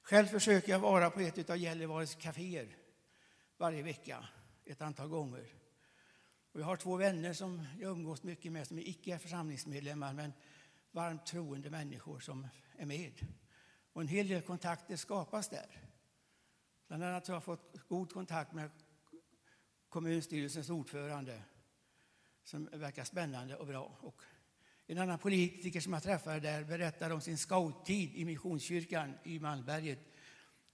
Själv 0.02 0.28
försöker 0.28 0.72
jag 0.72 0.80
vara 0.80 1.10
på 1.10 1.20
ett 1.20 1.50
av 1.50 1.58
Gällivares 1.58 2.16
kaféer 2.16 2.76
varje 3.58 3.84
vecka, 3.84 4.28
ett 4.66 4.82
antal 4.82 5.08
gånger. 5.08 5.48
Och 6.52 6.60
jag 6.60 6.66
har 6.66 6.76
två 6.76 6.96
vänner 6.96 7.34
som 7.34 7.68
jag 7.80 7.92
umgås 7.92 8.24
mycket 8.24 8.52
med 8.52 8.68
som 8.68 8.80
icke 8.80 9.14
är 9.14 9.18
församlingsmedlemmar 9.18 10.14
men 10.14 10.34
varmt 10.92 11.26
troende 11.26 11.70
människor 11.70 12.20
som 12.20 12.48
är 12.78 12.86
med. 12.86 13.28
Och 13.94 14.02
en 14.02 14.08
hel 14.08 14.28
del 14.28 14.42
kontakter 14.42 14.96
skapas 14.96 15.50
där. 15.50 15.84
Bland 16.88 17.04
annat 17.04 17.28
har 17.28 17.36
jag 17.36 17.44
fått 17.44 17.88
god 17.88 18.12
kontakt 18.12 18.54
med 18.54 18.70
kommunstyrelsens 19.90 20.70
ordförande 20.70 21.44
som 22.44 22.66
verkar 22.66 23.04
spännande 23.04 23.56
och 23.56 23.68
bra. 23.68 23.98
Och 24.02 24.22
en 24.86 24.98
annan 24.98 25.20
politiker 25.20 25.80
som 25.80 25.94
jag 25.94 26.04
träffade 26.04 26.40
där 26.40 26.64
berättade 26.64 27.14
om 27.14 27.22
sin 27.22 27.38
scouttid 27.38 28.16
i 28.16 28.26
Missionskyrkan 28.26 29.14
i 29.24 29.40
Malmberget. 29.40 30.00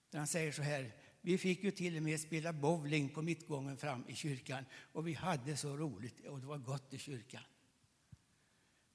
Där 0.09 0.17
han 0.17 0.27
säger 0.27 0.51
så 0.51 0.61
här, 0.61 0.91
vi 1.25 1.37
fick 1.37 1.63
ju 1.63 1.71
till 1.71 1.97
och 1.97 2.03
med 2.03 2.19
spela 2.19 2.53
bowling 2.53 3.09
på 3.09 3.21
mittgången 3.21 3.77
fram 3.77 4.05
i 4.07 4.15
kyrkan 4.15 4.65
och 4.91 5.07
vi 5.07 5.13
hade 5.13 5.57
så 5.57 5.77
roligt 5.77 6.25
och 6.27 6.39
det 6.39 6.45
var 6.45 6.57
gott 6.57 6.93
i 6.93 6.97
kyrkan. 6.97 7.43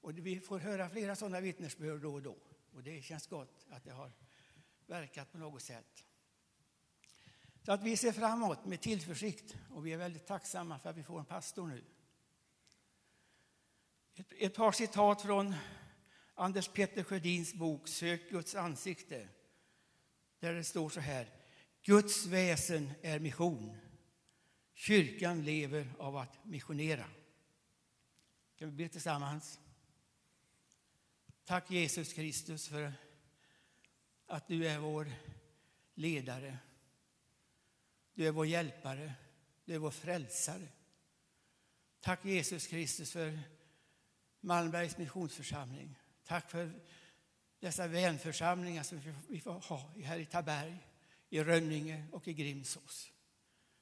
Och 0.01 0.17
vi 0.17 0.39
får 0.39 0.59
höra 0.59 0.89
flera 0.89 1.15
sådana 1.15 1.39
vittnesbörd 1.39 2.01
då 2.01 2.13
och 2.13 2.21
då 2.21 2.37
och 2.71 2.83
det 2.83 3.01
känns 3.01 3.27
gott 3.27 3.65
att 3.69 3.83
det 3.83 3.91
har 3.91 4.11
verkat 4.87 5.31
på 5.31 5.37
något 5.37 5.61
sätt. 5.61 6.05
Så 7.61 7.71
att 7.71 7.83
vi 7.83 7.97
ser 7.97 8.11
framåt 8.11 8.65
med 8.65 8.81
tillförsikt 8.81 9.55
och 9.69 9.85
vi 9.85 9.93
är 9.93 9.97
väldigt 9.97 10.27
tacksamma 10.27 10.79
för 10.79 10.89
att 10.89 10.97
vi 10.97 11.03
får 11.03 11.19
en 11.19 11.25
pastor 11.25 11.67
nu. 11.67 11.83
Ett, 14.15 14.33
ett 14.37 14.55
par 14.55 14.71
citat 14.71 15.21
från 15.21 15.55
Anders 16.33 16.67
Petter 16.67 17.03
Sjödins 17.03 17.53
bok 17.53 17.87
Sök 17.87 18.29
Guds 18.29 18.55
ansikte. 18.55 19.29
Där 20.39 20.53
det 20.53 20.63
står 20.63 20.89
så 20.89 20.99
här. 20.99 21.38
Guds 21.83 22.25
väsen 22.25 22.91
är 23.01 23.19
mission. 23.19 23.77
Kyrkan 24.73 25.43
lever 25.43 25.93
av 25.99 26.17
att 26.17 26.45
missionera. 26.45 27.05
Kan 28.55 28.69
vi 28.69 28.83
be 28.83 28.89
tillsammans? 28.89 29.59
Tack 31.45 31.71
Jesus 31.71 32.13
Kristus 32.13 32.67
för 32.67 32.93
att 34.25 34.47
du 34.47 34.67
är 34.67 34.79
vår 34.79 35.11
ledare. 35.93 36.57
Du 38.13 38.27
är 38.27 38.31
vår 38.31 38.45
hjälpare. 38.45 39.13
Du 39.65 39.73
är 39.75 39.79
vår 39.79 39.91
frälsare. 39.91 40.67
Tack 41.99 42.25
Jesus 42.25 42.67
Kristus 42.67 43.11
för 43.11 43.39
Malmbergs 44.39 44.97
missionsförsamling. 44.97 45.95
Tack 46.23 46.51
för 46.51 46.71
dessa 47.59 47.87
vänförsamlingar 47.87 48.83
som 48.83 49.01
vi 49.27 49.41
får 49.41 49.53
ha 49.53 49.91
här 50.03 50.19
i 50.19 50.25
Taberg, 50.25 50.77
i 51.29 51.43
Rönninge 51.43 52.07
och 52.11 52.27
i 52.27 52.33
Grimsås. 52.33 53.11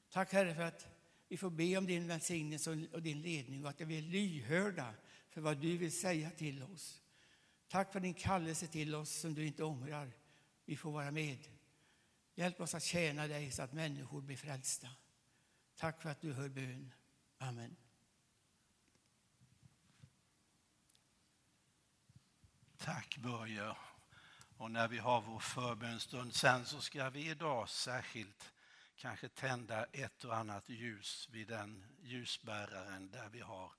Tack 0.09 0.33
Herre 0.33 0.55
för 0.55 0.61
att 0.61 0.87
vi 1.27 1.37
får 1.37 1.49
be 1.49 1.77
om 1.77 1.85
din 1.85 2.07
välsignelse 2.07 2.87
och 2.93 3.01
din 3.01 3.21
ledning 3.21 3.63
och 3.63 3.69
att 3.69 3.81
vi 3.81 3.97
är 3.97 4.01
lyhörda 4.01 4.93
för 5.29 5.41
vad 5.41 5.57
du 5.57 5.77
vill 5.77 5.91
säga 5.91 6.29
till 6.29 6.63
oss. 6.63 7.01
Tack 7.67 7.93
för 7.93 7.99
din 7.99 8.13
kallelse 8.13 8.67
till 8.67 8.95
oss 8.95 9.11
som 9.11 9.33
du 9.33 9.45
inte 9.45 9.63
ångrar. 9.63 10.11
Vi 10.65 10.75
får 10.75 10.91
vara 10.91 11.11
med. 11.11 11.47
Hjälp 12.35 12.61
oss 12.61 12.75
att 12.75 12.83
tjäna 12.83 13.27
dig 13.27 13.51
så 13.51 13.61
att 13.61 13.73
människor 13.73 14.21
blir 14.21 14.37
frälsta. 14.37 14.87
Tack 15.75 16.01
för 16.01 16.09
att 16.09 16.21
du 16.21 16.33
hör 16.33 16.49
bön. 16.49 16.93
Amen. 17.37 17.75
Tack 22.77 23.17
Börje. 23.17 23.75
Och 24.57 24.71
när 24.71 24.87
vi 24.87 24.97
har 24.97 25.21
vår 25.21 25.39
förbönstund 25.39 26.35
sen 26.35 26.65
så 26.65 26.81
ska 26.81 27.09
vi 27.09 27.29
idag 27.29 27.69
särskilt 27.69 28.53
kanske 28.95 29.29
tända 29.29 29.85
ett 29.85 30.23
och 30.23 30.35
annat 30.35 30.69
ljus 30.69 31.29
vid 31.31 31.47
den 31.47 31.85
ljusbäraren 32.01 33.11
där 33.11 33.29
vi 33.29 33.39
har 33.39 33.71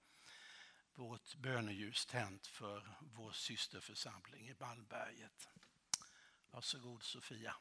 vårt 0.94 1.34
böneljus 1.34 2.06
tänt 2.06 2.46
för 2.46 2.88
vår 3.00 3.32
systerförsamling 3.32 4.48
i 4.48 4.54
Ballberget. 4.54 5.48
Varsågod 6.50 7.02
Sofia. 7.02 7.54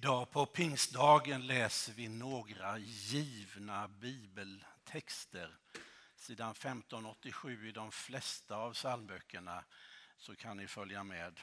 Idag 0.00 0.30
på 0.30 0.46
pingstdagen 0.46 1.46
läser 1.46 1.92
vi 1.92 2.08
några 2.08 2.78
givna 2.78 3.88
bibeltexter. 3.88 5.58
Sidan 6.16 6.50
1587 6.50 7.68
i 7.68 7.72
de 7.72 7.92
flesta 7.92 8.56
av 8.56 8.72
psalmböckerna 8.72 9.64
så 10.18 10.36
kan 10.36 10.56
ni 10.56 10.66
följa 10.66 11.04
med. 11.04 11.40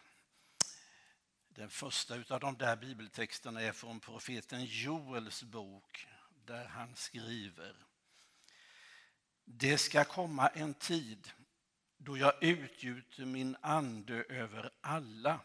Den 1.49 1.69
första 1.69 2.15
av 2.29 2.39
de 2.39 2.57
där 2.57 2.75
bibeltexterna 2.75 3.61
är 3.61 3.71
från 3.71 3.99
profeten 3.99 4.65
Joels 4.65 5.43
bok 5.43 6.07
där 6.45 6.65
han 6.65 6.95
skriver 6.95 7.75
Det 9.45 9.77
ska 9.77 10.03
komma 10.03 10.47
en 10.47 10.73
tid 10.73 11.31
då 11.97 12.17
jag 12.17 12.43
utgjuter 12.43 13.25
min 13.25 13.57
ande 13.61 14.23
över 14.29 14.71
alla 14.81 15.39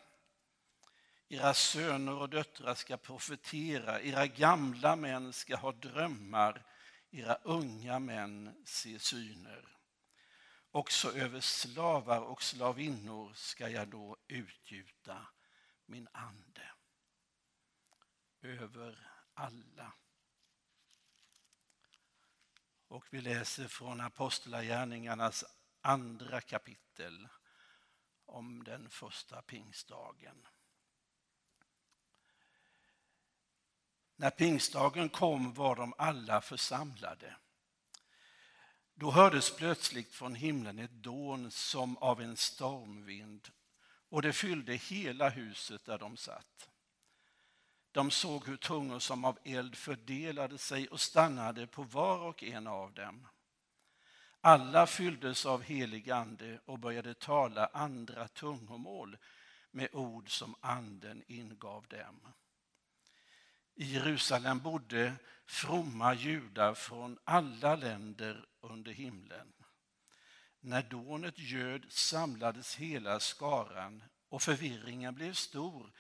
era 1.33 1.55
söner 1.55 2.13
och 2.13 2.29
döttrar 2.29 2.75
ska 2.75 2.97
profetera, 2.97 4.01
era 4.01 4.27
gamla 4.27 4.97
män 4.97 5.33
ska 5.33 5.57
ha 5.57 5.73
drömmar, 5.73 6.67
era 7.11 7.35
unga 7.35 7.99
män 7.99 8.63
se 8.65 8.99
syner. 8.99 9.77
Också 10.71 11.13
över 11.13 11.41
slavar 11.41 12.21
och 12.21 12.43
slavinnor 12.43 13.33
ska 13.35 13.69
jag 13.69 13.89
då 13.89 14.17
utgjuta 14.29 15.27
min 15.87 16.09
ande. 16.13 16.73
Över 18.43 19.11
alla. 19.35 19.93
Och 22.89 23.05
vi 23.11 23.21
läser 23.21 23.69
från 23.69 24.01
Apostlagärningarnas 24.01 25.45
andra 25.81 26.41
kapitel 26.41 27.29
om 28.25 28.65
den 28.65 28.91
första 28.91 29.43
pingstdagen. 29.43 30.47
När 34.21 34.31
pingstdagen 34.31 35.09
kom 35.09 35.55
var 35.55 35.77
de 35.77 35.95
alla 35.99 36.41
församlade. 36.41 37.37
Då 38.95 39.11
hördes 39.11 39.57
plötsligt 39.57 40.15
från 40.15 40.35
himlen 40.35 40.79
ett 40.79 40.91
dån 40.91 41.51
som 41.51 41.97
av 41.97 42.21
en 42.21 42.37
stormvind 42.37 43.49
och 44.09 44.23
det 44.23 44.33
fyllde 44.33 44.75
hela 44.75 45.29
huset 45.29 45.85
där 45.85 45.99
de 45.99 46.17
satt. 46.17 46.69
De 47.93 48.11
såg 48.11 48.47
hur 48.47 48.57
tungor 48.57 48.99
som 48.99 49.25
av 49.25 49.39
eld 49.45 49.77
fördelade 49.77 50.59
sig 50.59 50.89
och 50.89 51.01
stannade 51.01 51.67
på 51.67 51.83
var 51.83 52.19
och 52.19 52.43
en 52.43 52.67
av 52.67 52.93
dem. 52.93 53.27
Alla 54.41 54.87
fylldes 54.87 55.47
av 55.47 55.63
helig 55.63 56.11
ande 56.11 56.61
och 56.65 56.79
började 56.79 57.15
tala 57.15 57.67
andra 57.67 58.29
tungomål 58.29 59.19
med 59.71 59.89
ord 59.93 60.39
som 60.39 60.55
anden 60.61 61.23
ingav 61.27 61.87
dem. 61.89 62.21
I 63.81 63.85
Jerusalem 63.85 64.59
bodde 64.59 65.15
fromma 65.47 66.15
judar 66.15 66.75
från 66.75 67.19
alla 67.25 67.77
länder 67.77 68.47
under 68.61 68.93
himlen. 68.93 69.53
När 70.61 70.83
dånet 70.83 71.39
ljöd 71.39 71.87
samlades 71.89 72.77
hela 72.77 73.21
skaran 73.21 74.05
och 74.29 74.43
förvirringen 74.43 75.15
blev 75.15 75.33
stor 75.33 75.93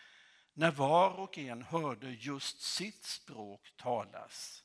när 0.52 0.70
var 0.70 1.10
och 1.10 1.38
en 1.38 1.62
hörde 1.62 2.10
just 2.10 2.60
sitt 2.60 3.04
språk 3.04 3.72
talas. 3.76 4.64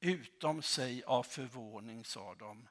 Utom 0.00 0.62
sig 0.62 1.04
av 1.04 1.22
förvåning 1.22 2.04
sa 2.04 2.34
de, 2.34 2.68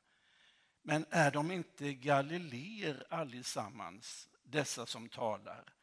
men 0.82 1.06
är 1.10 1.32
de 1.32 1.52
inte 1.52 1.94
galileer 1.94 3.06
allesammans, 3.10 4.30
dessa 4.44 4.86
som 4.86 5.10
talar? 5.10 5.74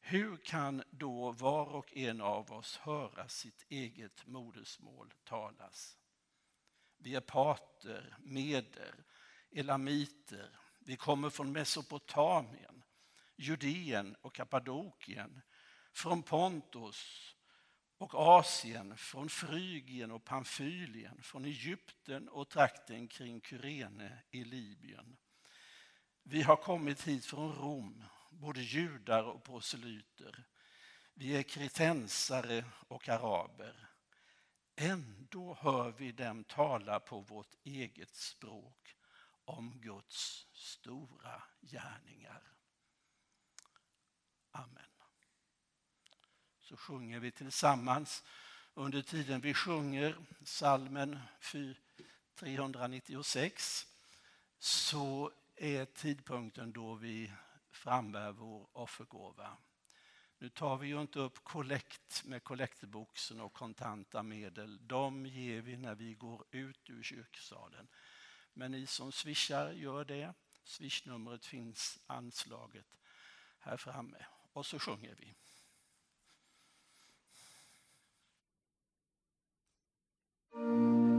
Hur 0.00 0.36
kan 0.36 0.82
då 0.90 1.32
var 1.32 1.66
och 1.66 1.96
en 1.96 2.20
av 2.20 2.52
oss 2.52 2.76
höra 2.76 3.28
sitt 3.28 3.64
eget 3.68 4.26
modersmål 4.26 5.14
talas? 5.24 5.96
Vi 6.98 7.14
är 7.14 7.20
pater, 7.20 8.16
meder, 8.18 9.04
elamiter. 9.50 10.58
Vi 10.78 10.96
kommer 10.96 11.30
från 11.30 11.52
Mesopotamien, 11.52 12.82
Judeen 13.36 14.16
och 14.20 14.34
Kappadokien, 14.34 15.40
från 15.92 16.22
Pontus 16.22 17.34
och 17.98 18.14
Asien, 18.14 18.96
från 18.96 19.28
Frygien 19.28 20.10
och 20.10 20.24
Pamfylien, 20.24 21.22
från 21.22 21.44
Egypten 21.44 22.28
och 22.28 22.48
trakten 22.48 23.08
kring 23.08 23.40
Kyrene 23.40 24.22
i 24.30 24.44
Libyen. 24.44 25.16
Vi 26.22 26.42
har 26.42 26.56
kommit 26.56 27.08
hit 27.08 27.26
från 27.26 27.52
Rom 27.52 28.04
både 28.30 28.60
judar 28.60 29.22
och 29.24 29.44
proselyter. 29.44 30.44
Vi 31.14 31.36
är 31.36 31.42
kretensare 31.42 32.64
och 32.88 33.08
araber. 33.08 33.88
Ändå 34.76 35.54
hör 35.60 35.90
vi 35.90 36.12
dem 36.12 36.44
tala 36.44 37.00
på 37.00 37.20
vårt 37.20 37.54
eget 37.64 38.14
språk 38.14 38.96
om 39.44 39.80
Guds 39.80 40.46
stora 40.52 41.42
gärningar. 41.60 42.42
Amen. 44.50 44.90
Så 46.60 46.76
sjunger 46.76 47.20
vi 47.20 47.30
tillsammans 47.30 48.24
under 48.74 49.02
tiden 49.02 49.40
vi 49.40 49.54
sjunger 49.54 50.16
salmen 50.44 51.18
396 52.34 53.86
så 54.58 55.32
är 55.56 55.84
tidpunkten 55.84 56.72
då 56.72 56.94
vi 56.94 57.32
frambär 57.80 58.32
vår 58.32 58.68
offergåva. 58.72 59.56
Nu 60.38 60.48
tar 60.48 60.76
vi 60.76 60.88
ju 60.88 61.00
inte 61.00 61.18
upp 61.18 61.44
kollekt 61.44 62.24
med 62.24 62.44
kollektboxen 62.44 63.40
och 63.40 63.52
kontanta 63.52 64.22
medel. 64.22 64.78
De 64.86 65.26
ger 65.26 65.60
vi 65.60 65.76
när 65.76 65.94
vi 65.94 66.14
går 66.14 66.44
ut 66.50 66.90
ur 66.90 67.02
kyrksalen. 67.02 67.88
Men 68.52 68.70
ni 68.70 68.86
som 68.86 69.12
swishar, 69.12 69.72
gör 69.72 70.04
det. 70.04 70.34
Swishnumret 70.64 71.46
finns 71.46 71.98
anslaget 72.06 72.86
här 73.58 73.76
framme. 73.76 74.26
Och 74.52 74.66
så 74.66 74.78
sjunger 74.78 75.14
vi. 75.18 75.34
Mm. 80.54 81.09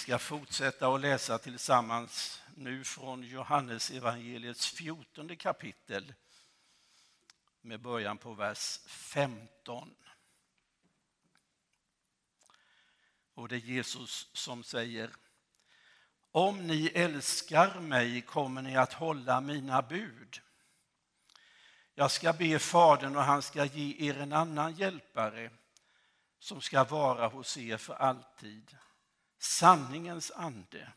Ska 0.00 0.18
fortsätta 0.18 0.88
att 0.88 1.00
läsa 1.00 1.38
tillsammans 1.38 2.42
nu 2.54 2.84
från 2.84 3.22
Johannes 3.22 3.90
evangeliets 3.90 4.66
14 4.66 5.36
kapitel 5.36 6.14
med 7.60 7.80
början 7.80 8.18
på 8.18 8.34
vers 8.34 8.80
15. 8.86 9.94
Och 13.34 13.48
det 13.48 13.56
är 13.56 13.60
Jesus 13.60 14.28
som 14.32 14.64
säger 14.64 15.10
Om 16.30 16.66
ni 16.66 16.86
älskar 16.86 17.80
mig 17.80 18.22
kommer 18.22 18.62
ni 18.62 18.76
att 18.76 18.92
hålla 18.92 19.40
mina 19.40 19.82
bud. 19.82 20.40
Jag 21.94 22.10
ska 22.10 22.32
be 22.32 22.58
Fadern 22.58 23.16
och 23.16 23.22
han 23.22 23.42
ska 23.42 23.64
ge 23.64 24.08
er 24.08 24.18
en 24.18 24.32
annan 24.32 24.74
hjälpare 24.74 25.50
som 26.38 26.60
ska 26.60 26.84
vara 26.84 27.28
hos 27.28 27.56
er 27.56 27.76
för 27.76 27.94
alltid. 27.94 28.76
Sanningens 29.42 30.30
ande. 30.30 30.92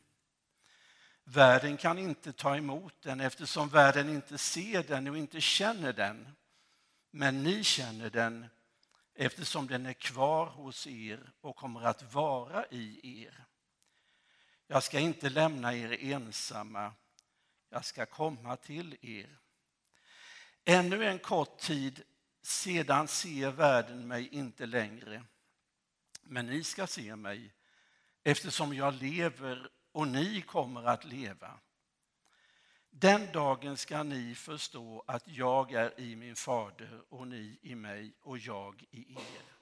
Världen 1.23 1.77
kan 1.77 1.97
inte 1.97 2.33
ta 2.33 2.57
emot 2.57 3.01
den 3.01 3.19
eftersom 3.19 3.69
världen 3.69 4.09
inte 4.09 4.37
ser 4.37 4.83
den 4.83 5.07
och 5.07 5.17
inte 5.17 5.41
känner 5.41 5.93
den. 5.93 6.27
Men 7.11 7.43
ni 7.43 7.63
känner 7.63 8.09
den 8.09 8.45
eftersom 9.13 9.67
den 9.67 9.85
är 9.85 9.93
kvar 9.93 10.45
hos 10.45 10.87
er 10.87 11.31
och 11.41 11.55
kommer 11.55 11.81
att 11.81 12.13
vara 12.13 12.65
i 12.65 13.23
er. 13.23 13.45
Jag 14.67 14.83
ska 14.83 14.99
inte 14.99 15.29
lämna 15.29 15.75
er 15.75 16.03
ensamma, 16.03 16.93
jag 17.69 17.85
ska 17.85 18.05
komma 18.05 18.55
till 18.55 18.97
er. 19.01 19.39
Ännu 20.65 21.05
en 21.05 21.19
kort 21.19 21.57
tid 21.59 22.03
sedan 22.41 23.07
ser 23.07 23.51
världen 23.51 24.07
mig 24.07 24.27
inte 24.27 24.65
längre, 24.65 25.23
men 26.21 26.45
ni 26.45 26.63
ska 26.63 26.87
se 26.87 27.15
mig 27.15 27.53
eftersom 28.23 28.73
jag 28.73 28.93
lever 28.93 29.69
och 29.91 30.07
ni 30.07 30.41
kommer 30.41 30.83
att 30.83 31.05
leva. 31.05 31.59
Den 32.89 33.31
dagen 33.31 33.77
ska 33.77 34.03
ni 34.03 34.35
förstå 34.35 35.03
att 35.07 35.27
jag 35.27 35.71
är 35.71 35.99
i 35.99 36.15
min 36.15 36.35
fader 36.35 37.01
och 37.09 37.27
ni 37.27 37.59
i 37.61 37.75
mig 37.75 38.13
och 38.21 38.37
jag 38.37 38.85
i 38.91 39.13
er. 39.13 39.53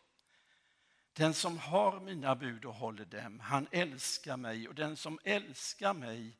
Den 1.13 1.33
som 1.33 1.57
har 1.57 1.99
mina 1.99 2.35
bud 2.35 2.65
och 2.65 2.75
håller 2.75 3.05
dem, 3.05 3.39
han 3.39 3.67
älskar 3.71 4.37
mig 4.37 4.67
och 4.67 4.75
den 4.75 4.97
som 4.97 5.19
älskar 5.23 5.93
mig, 5.93 6.37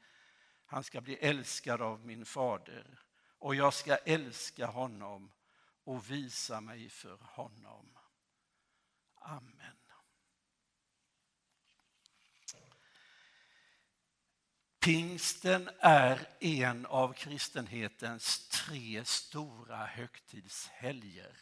han 0.66 0.84
ska 0.84 1.02
bli 1.02 1.16
älskad 1.16 1.82
av 1.82 2.06
min 2.06 2.26
fader 2.26 3.00
och 3.40 3.56
jag 3.56 3.74
ska 3.74 3.96
älska 3.96 4.66
honom 4.66 5.32
och 5.84 6.12
visa 6.12 6.62
mig 6.62 6.90
för 6.90 7.18
honom. 7.22 7.98
Amen. 9.16 9.81
Pingsten 14.82 15.70
är 15.80 16.28
en 16.40 16.86
av 16.86 17.14
kristenhetens 17.14 18.50
tre 18.50 19.06
stora 19.06 19.86
högtidshelger. 19.86 21.38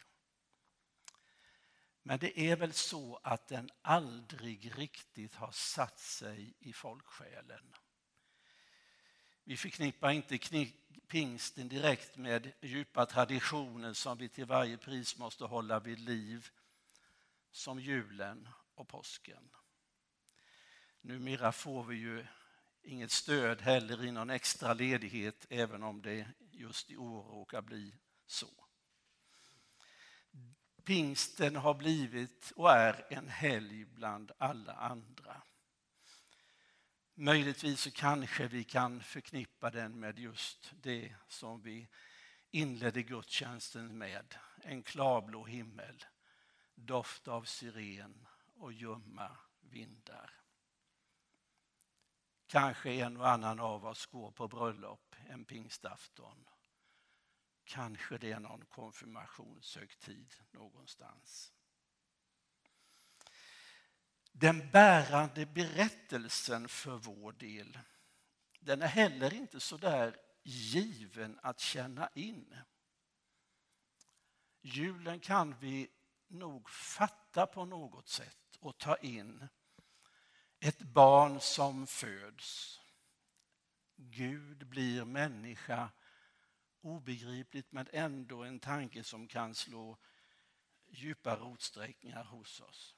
Men 2.02 2.18
det 2.18 2.40
är 2.40 2.56
väl 2.56 2.72
så 2.72 3.20
att 3.22 3.48
den 3.48 3.70
aldrig 3.82 4.78
riktigt 4.78 5.34
har 5.34 5.50
satt 5.52 5.98
sig 5.98 6.54
i 6.58 6.72
folksjälen. 6.72 7.74
Vi 9.44 9.56
förknippar 9.56 10.10
inte 10.10 10.38
pingsten 11.08 11.68
direkt 11.68 12.16
med 12.16 12.52
djupa 12.60 13.06
traditioner 13.06 13.92
som 13.92 14.18
vi 14.18 14.28
till 14.28 14.46
varje 14.46 14.76
pris 14.76 15.18
måste 15.18 15.44
hålla 15.44 15.80
vid 15.80 16.00
liv, 16.00 16.48
som 17.50 17.80
julen 17.80 18.48
och 18.74 18.88
påsken. 18.88 19.50
Numera 21.00 21.52
får 21.52 21.84
vi 21.84 21.96
ju 21.96 22.26
inget 22.82 23.10
stöd 23.10 23.60
heller 23.60 24.04
i 24.04 24.10
någon 24.10 24.30
extra 24.30 24.74
ledighet, 24.74 25.46
även 25.50 25.82
om 25.82 26.02
det 26.02 26.26
just 26.52 26.90
i 26.90 26.96
år 26.96 27.22
råkar 27.22 27.62
bli 27.62 27.94
så. 28.26 28.66
Pingsten 30.84 31.56
har 31.56 31.74
blivit 31.74 32.52
och 32.56 32.70
är 32.70 33.06
en 33.10 33.28
helg 33.28 33.84
bland 33.84 34.32
alla 34.38 34.72
andra. 34.72 35.42
Möjligtvis 37.14 37.80
så 37.80 37.90
kanske 37.90 38.48
vi 38.48 38.64
kan 38.64 39.02
förknippa 39.02 39.70
den 39.70 40.00
med 40.00 40.18
just 40.18 40.72
det 40.82 41.14
som 41.28 41.62
vi 41.62 41.88
inledde 42.50 43.02
gudstjänsten 43.02 43.98
med. 43.98 44.34
En 44.62 44.82
klarblå 44.82 45.44
himmel, 45.44 46.04
doft 46.74 47.28
av 47.28 47.44
syren 47.44 48.26
och 48.54 48.72
ljumma 48.72 49.36
vindar. 49.60 50.39
Kanske 52.50 52.92
en 52.92 53.16
och 53.16 53.28
annan 53.28 53.60
av 53.60 53.86
oss 53.86 54.06
går 54.06 54.30
på 54.30 54.48
bröllop 54.48 55.16
en 55.28 55.44
pingstafton. 55.44 56.48
Kanske 57.64 58.18
det 58.18 58.32
är 58.32 58.40
någon 58.40 58.64
konfirmationshögtid 58.64 60.34
någonstans. 60.50 61.52
Den 64.32 64.70
bärande 64.70 65.46
berättelsen 65.46 66.68
för 66.68 66.96
vår 66.96 67.32
del, 67.32 67.78
den 68.60 68.82
är 68.82 68.88
heller 68.88 69.34
inte 69.34 69.60
så 69.60 69.76
där 69.76 70.16
given 70.42 71.38
att 71.42 71.60
känna 71.60 72.08
in. 72.14 72.56
Julen 74.60 75.20
kan 75.20 75.54
vi 75.58 75.88
nog 76.28 76.70
fatta 76.70 77.46
på 77.46 77.64
något 77.64 78.08
sätt 78.08 78.56
och 78.60 78.78
ta 78.78 78.96
in 78.96 79.48
ett 80.60 80.78
barn 80.78 81.40
som 81.40 81.86
föds. 81.86 82.80
Gud 83.96 84.66
blir 84.66 85.04
människa. 85.04 85.90
Obegripligt 86.80 87.72
men 87.72 87.86
ändå 87.92 88.42
en 88.42 88.60
tanke 88.60 89.04
som 89.04 89.28
kan 89.28 89.54
slå 89.54 89.98
djupa 90.86 91.36
rotsträckningar 91.36 92.24
hos 92.24 92.60
oss. 92.60 92.94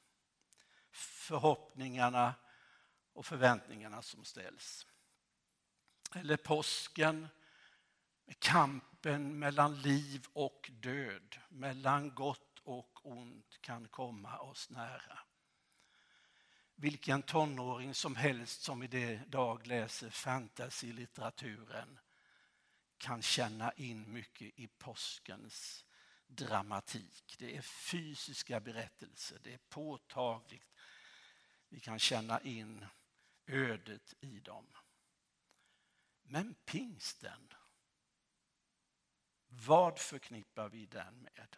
Förhoppningarna 0.91 2.35
och 3.13 3.27
förväntningarna 3.27 4.03
som 4.03 4.25
ställs. 4.25 4.87
Eller 6.15 6.37
påsken, 6.37 7.29
kampen 8.39 9.39
mellan 9.39 9.81
liv 9.81 10.27
och 10.33 10.71
död, 10.73 11.37
mellan 11.49 12.15
gott 12.15 12.59
och 12.65 13.07
ont 13.07 13.59
kan 13.61 13.89
komma 13.89 14.39
oss 14.39 14.71
nära 14.71 15.19
vilken 16.83 17.23
tonåring 17.23 17.95
som 17.95 18.17
helst 18.17 18.63
som 18.63 18.83
idag 18.83 19.67
läser 19.67 20.11
fantasy-litteraturen 20.11 21.99
kan 22.99 23.23
känna 23.23 23.73
in 23.73 24.13
mycket 24.13 24.59
i 24.59 24.69
påskens 24.69 25.85
dramatik. 26.27 27.37
Det 27.39 27.57
är 27.57 27.63
fysiska 27.63 28.61
berättelser, 28.61 29.39
det 29.43 29.55
är 29.55 29.61
påtagligt. 29.69 30.73
Vi 31.69 31.81
kan 31.81 31.99
känna 31.99 32.41
in 32.41 32.87
ödet 33.47 34.15
i 34.21 34.41
dem. 34.41 34.67
Men 36.23 36.55
pingsten, 36.65 37.55
vad 39.47 39.99
förknippar 39.99 40.69
vi 40.69 40.87
den 40.87 41.23
med? 41.23 41.57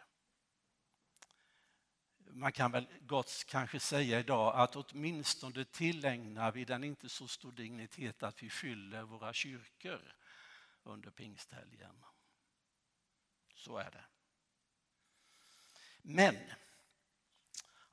Man 2.27 2.51
kan 2.51 2.71
väl 2.71 2.87
gott 3.01 3.43
kanske 3.47 3.79
säga 3.79 4.19
idag 4.19 4.55
att 4.55 4.75
åtminstone 4.75 5.65
tillägnar 5.65 6.51
vi 6.51 6.65
den 6.65 6.83
inte 6.83 7.09
så 7.09 7.27
stor 7.27 7.51
dignitet 7.51 8.23
att 8.23 8.43
vi 8.43 8.49
fyller 8.49 9.03
våra 9.03 9.33
kyrkor 9.33 10.15
under 10.83 11.11
pingsthelgen. 11.11 12.03
Så 13.55 13.77
är 13.77 13.91
det. 13.91 14.05
Men 16.01 16.37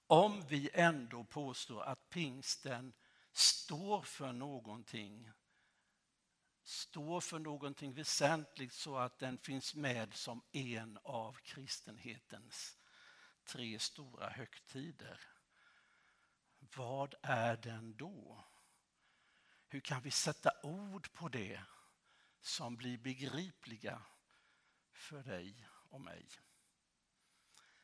om 0.06 0.46
vi 0.46 0.70
ändå 0.72 1.24
påstår 1.24 1.82
att 1.82 2.10
pingsten 2.10 2.92
står 3.32 4.02
för 4.02 4.32
någonting 4.32 5.30
står 6.64 7.20
för 7.20 7.38
någonting 7.38 7.94
väsentligt 7.94 8.72
så 8.72 8.96
att 8.96 9.18
den 9.18 9.38
finns 9.38 9.74
med 9.74 10.14
som 10.14 10.42
en 10.52 10.98
av 11.02 11.38
kristenhetens 11.42 12.78
tre 13.44 13.78
stora 13.78 14.28
högtider. 14.28 15.20
Vad 16.76 17.14
är 17.22 17.56
den 17.56 17.96
då? 17.96 18.44
Hur 19.68 19.80
kan 19.80 20.02
vi 20.02 20.10
sätta 20.10 20.50
ord 20.62 21.12
på 21.12 21.28
det 21.28 21.60
som 22.40 22.76
blir 22.76 22.98
begripliga 22.98 24.02
för 24.92 25.22
dig 25.22 25.68
och 25.88 26.00
mig? 26.00 26.26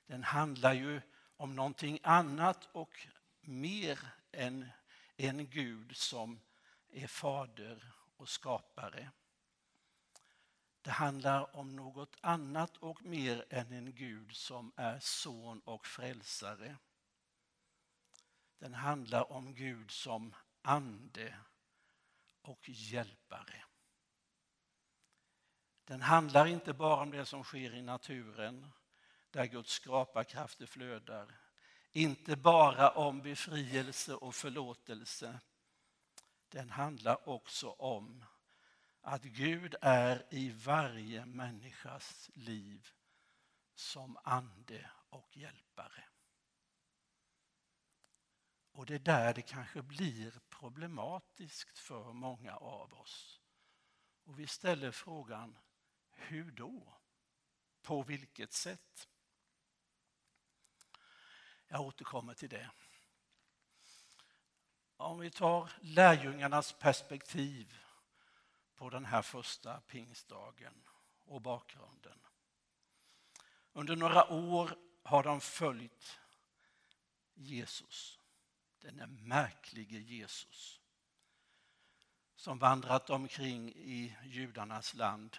Den 0.07 0.25
handlar 0.25 0.73
ju 0.73 1.01
om 1.37 1.57
någonting 1.57 1.99
annat 2.03 2.69
och 2.73 3.07
mer 3.41 3.99
än 4.33 4.69
en 5.17 5.51
Gud 5.51 5.97
som 5.97 6.41
är 6.89 7.07
fader 7.07 7.93
och 8.17 8.29
skapare. 8.29 9.11
Det 10.89 10.93
handlar 10.93 11.57
om 11.57 11.77
något 11.77 12.17
annat 12.21 12.77
och 12.77 13.05
mer 13.05 13.45
än 13.51 13.73
en 13.73 13.95
Gud 13.95 14.37
som 14.37 14.73
är 14.77 14.99
son 15.01 15.61
och 15.61 15.87
frälsare. 15.87 16.77
Den 18.59 18.75
handlar 18.75 19.33
om 19.33 19.55
Gud 19.55 19.91
som 19.91 20.35
ande 20.63 21.39
och 22.43 22.69
hjälpare. 22.69 23.65
Den 25.85 26.03
handlar 26.03 26.47
inte 26.47 26.73
bara 26.73 27.03
om 27.03 27.11
det 27.11 27.27
som 27.27 27.45
sker 27.45 27.75
i 27.75 27.83
naturen, 27.83 28.73
där 29.31 29.47
Guds 29.47 29.73
skaparkrafter 29.73 30.67
flödar. 30.67 31.41
Inte 31.93 32.37
bara 32.37 32.91
om 32.91 33.23
befrielse 33.23 34.15
och 34.15 34.35
förlåtelse. 34.35 35.41
Den 36.49 36.71
handlar 36.71 37.29
också 37.29 37.71
om 37.71 38.25
att 39.09 39.23
Gud 39.23 39.75
är 39.81 40.27
i 40.31 40.51
varje 40.51 41.27
människas 41.27 42.31
liv 42.35 42.89
som 43.75 44.19
ande 44.25 44.91
och 45.09 45.37
hjälpare. 45.37 46.05
Och 48.73 48.87
det 48.87 48.95
är 48.95 48.99
där 48.99 49.35
det 49.35 49.43
kanske 49.43 49.83
blir 49.83 50.41
problematiskt 50.49 51.79
för 51.79 52.13
många 52.13 52.57
av 52.57 52.95
oss. 52.95 53.41
Och 54.25 54.39
vi 54.39 54.47
ställer 54.47 54.91
frågan, 54.91 55.59
hur 56.11 56.51
då? 56.51 56.99
På 57.83 58.03
vilket 58.03 58.53
sätt? 58.53 59.09
Jag 61.69 61.81
återkommer 61.81 62.35
till 62.35 62.49
det. 62.49 62.71
Om 64.97 65.19
vi 65.19 65.31
tar 65.31 65.73
lärjungarnas 65.81 66.73
perspektiv 66.73 67.88
på 68.79 68.91
den 68.91 69.05
här 69.05 69.23
första 69.23 69.81
pingstdagen 69.81 70.83
och 71.25 71.41
bakgrunden. 71.43 72.19
Under 73.73 73.97
några 73.97 74.33
år 74.33 74.77
har 75.03 75.23
de 75.23 75.41
följt 75.41 76.19
Jesus, 77.35 78.19
den 78.81 79.29
märklige 79.29 79.99
Jesus 79.99 80.81
som 82.35 82.59
vandrat 82.59 83.11
omkring 83.11 83.69
i 83.69 84.17
judarnas 84.25 84.95
land, 84.95 85.37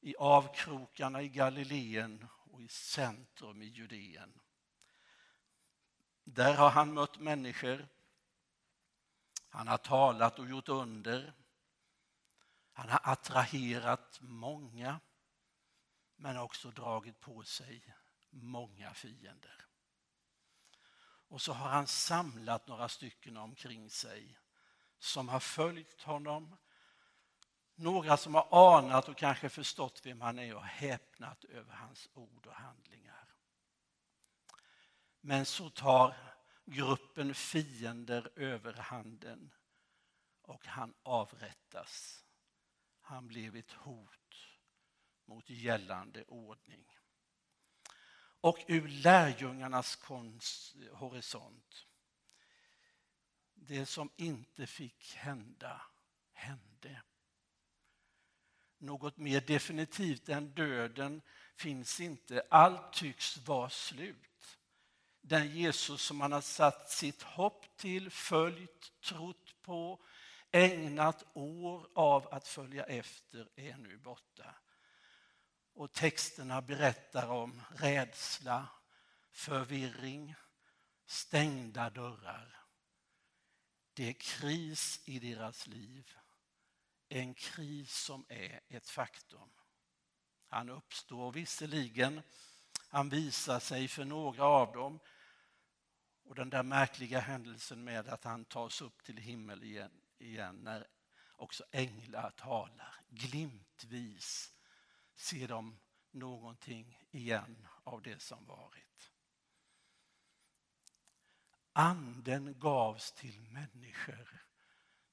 i 0.00 0.16
avkrokarna 0.16 1.22
i 1.22 1.28
Galileen 1.28 2.26
och 2.50 2.62
i 2.62 2.68
centrum 2.68 3.62
i 3.62 3.66
Judeen. 3.66 4.40
Där 6.24 6.54
har 6.54 6.70
han 6.70 6.94
mött 6.94 7.18
människor. 7.18 7.88
Han 9.48 9.68
har 9.68 9.78
talat 9.78 10.38
och 10.38 10.48
gjort 10.48 10.68
under. 10.68 11.32
Han 12.76 12.88
har 12.88 13.00
attraherat 13.02 14.18
många 14.20 15.00
men 16.16 16.36
också 16.36 16.70
dragit 16.70 17.20
på 17.20 17.42
sig 17.42 17.94
många 18.30 18.94
fiender. 18.94 19.66
Och 21.28 21.42
så 21.42 21.52
har 21.52 21.68
han 21.68 21.86
samlat 21.86 22.66
några 22.66 22.88
stycken 22.88 23.36
omkring 23.36 23.90
sig 23.90 24.38
som 24.98 25.28
har 25.28 25.40
följt 25.40 26.02
honom. 26.02 26.56
Några 27.74 28.16
som 28.16 28.34
har 28.34 28.76
anat 28.78 29.08
och 29.08 29.16
kanske 29.16 29.48
förstått 29.48 30.00
vem 30.06 30.20
han 30.20 30.38
är 30.38 30.54
och 30.54 30.64
häpnat 30.64 31.44
över 31.44 31.72
hans 31.72 32.08
ord 32.14 32.46
och 32.46 32.54
handlingar. 32.54 33.34
Men 35.20 35.46
så 35.46 35.70
tar 35.70 36.16
gruppen 36.64 37.34
fiender 37.34 38.30
överhanden 38.36 39.54
och 40.42 40.66
han 40.66 40.94
avrättas. 41.02 42.23
Han 43.06 43.26
blev 43.26 43.56
ett 43.56 43.72
hot 43.72 44.36
mot 45.24 45.50
gällande 45.50 46.24
ordning. 46.24 46.84
Och 48.40 48.58
ur 48.68 48.88
lärjungarnas 48.88 49.98
horisont, 50.92 51.86
det 53.54 53.86
som 53.86 54.10
inte 54.16 54.66
fick 54.66 55.14
hända, 55.14 55.82
hände. 56.32 57.02
Något 58.78 59.16
mer 59.16 59.40
definitivt 59.40 60.28
än 60.28 60.54
döden 60.54 61.22
finns 61.56 62.00
inte. 62.00 62.46
Allt 62.50 62.92
tycks 62.92 63.36
vara 63.36 63.70
slut. 63.70 64.58
Den 65.20 65.56
Jesus 65.56 66.02
som 66.02 66.16
man 66.16 66.32
har 66.32 66.40
satt 66.40 66.90
sitt 66.90 67.22
hopp 67.22 67.76
till, 67.76 68.10
följt, 68.10 68.92
trott 69.00 69.54
på, 69.62 70.04
ägnat 70.54 71.24
år 71.32 71.88
av 71.94 72.28
att 72.34 72.48
följa 72.48 72.84
efter 72.84 73.48
är 73.56 73.76
nu 73.76 73.98
borta. 73.98 74.54
Och 75.72 75.92
texterna 75.92 76.62
berättar 76.62 77.28
om 77.28 77.62
rädsla, 77.70 78.68
förvirring, 79.30 80.34
stängda 81.06 81.90
dörrar. 81.90 82.64
Det 83.92 84.08
är 84.08 84.12
kris 84.12 85.00
i 85.04 85.18
deras 85.18 85.66
liv. 85.66 86.14
En 87.08 87.34
kris 87.34 87.96
som 87.96 88.26
är 88.28 88.60
ett 88.68 88.88
faktum. 88.88 89.50
Han 90.46 90.70
uppstår 90.70 91.32
visserligen, 91.32 92.22
han 92.88 93.08
visar 93.08 93.58
sig 93.60 93.88
för 93.88 94.04
några 94.04 94.44
av 94.44 94.72
dem 94.72 95.00
och 96.24 96.34
den 96.34 96.50
där 96.50 96.62
märkliga 96.62 97.20
händelsen 97.20 97.84
med 97.84 98.08
att 98.08 98.24
han 98.24 98.44
tas 98.44 98.82
upp 98.82 99.04
till 99.04 99.16
himmel 99.16 99.64
igen, 99.64 100.03
igen 100.24 100.56
när 100.56 100.86
också 101.36 101.64
änglar 101.70 102.30
talar 102.30 103.00
glimtvis 103.08 104.54
ser 105.14 105.48
de 105.48 105.80
någonting 106.10 106.98
igen 107.10 107.68
av 107.84 108.02
det 108.02 108.22
som 108.22 108.44
varit. 108.44 109.12
Anden 111.72 112.58
gavs 112.58 113.12
till 113.12 113.40
människor 113.40 114.46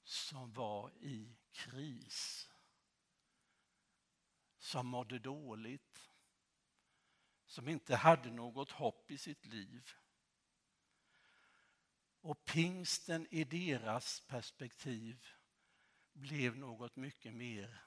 som 0.03 0.53
var 0.53 0.91
i 0.91 1.37
kris. 1.51 2.49
Som 4.57 4.87
mådde 4.87 5.19
dåligt. 5.19 6.09
Som 7.45 7.69
inte 7.69 7.95
hade 7.95 8.31
något 8.31 8.71
hopp 8.71 9.11
i 9.11 9.17
sitt 9.17 9.45
liv. 9.45 9.91
Och 12.21 12.45
pingsten 12.45 13.27
i 13.31 13.43
deras 13.43 14.19
perspektiv 14.19 15.25
blev 16.13 16.57
något 16.57 16.95
mycket 16.95 17.33
mer 17.33 17.83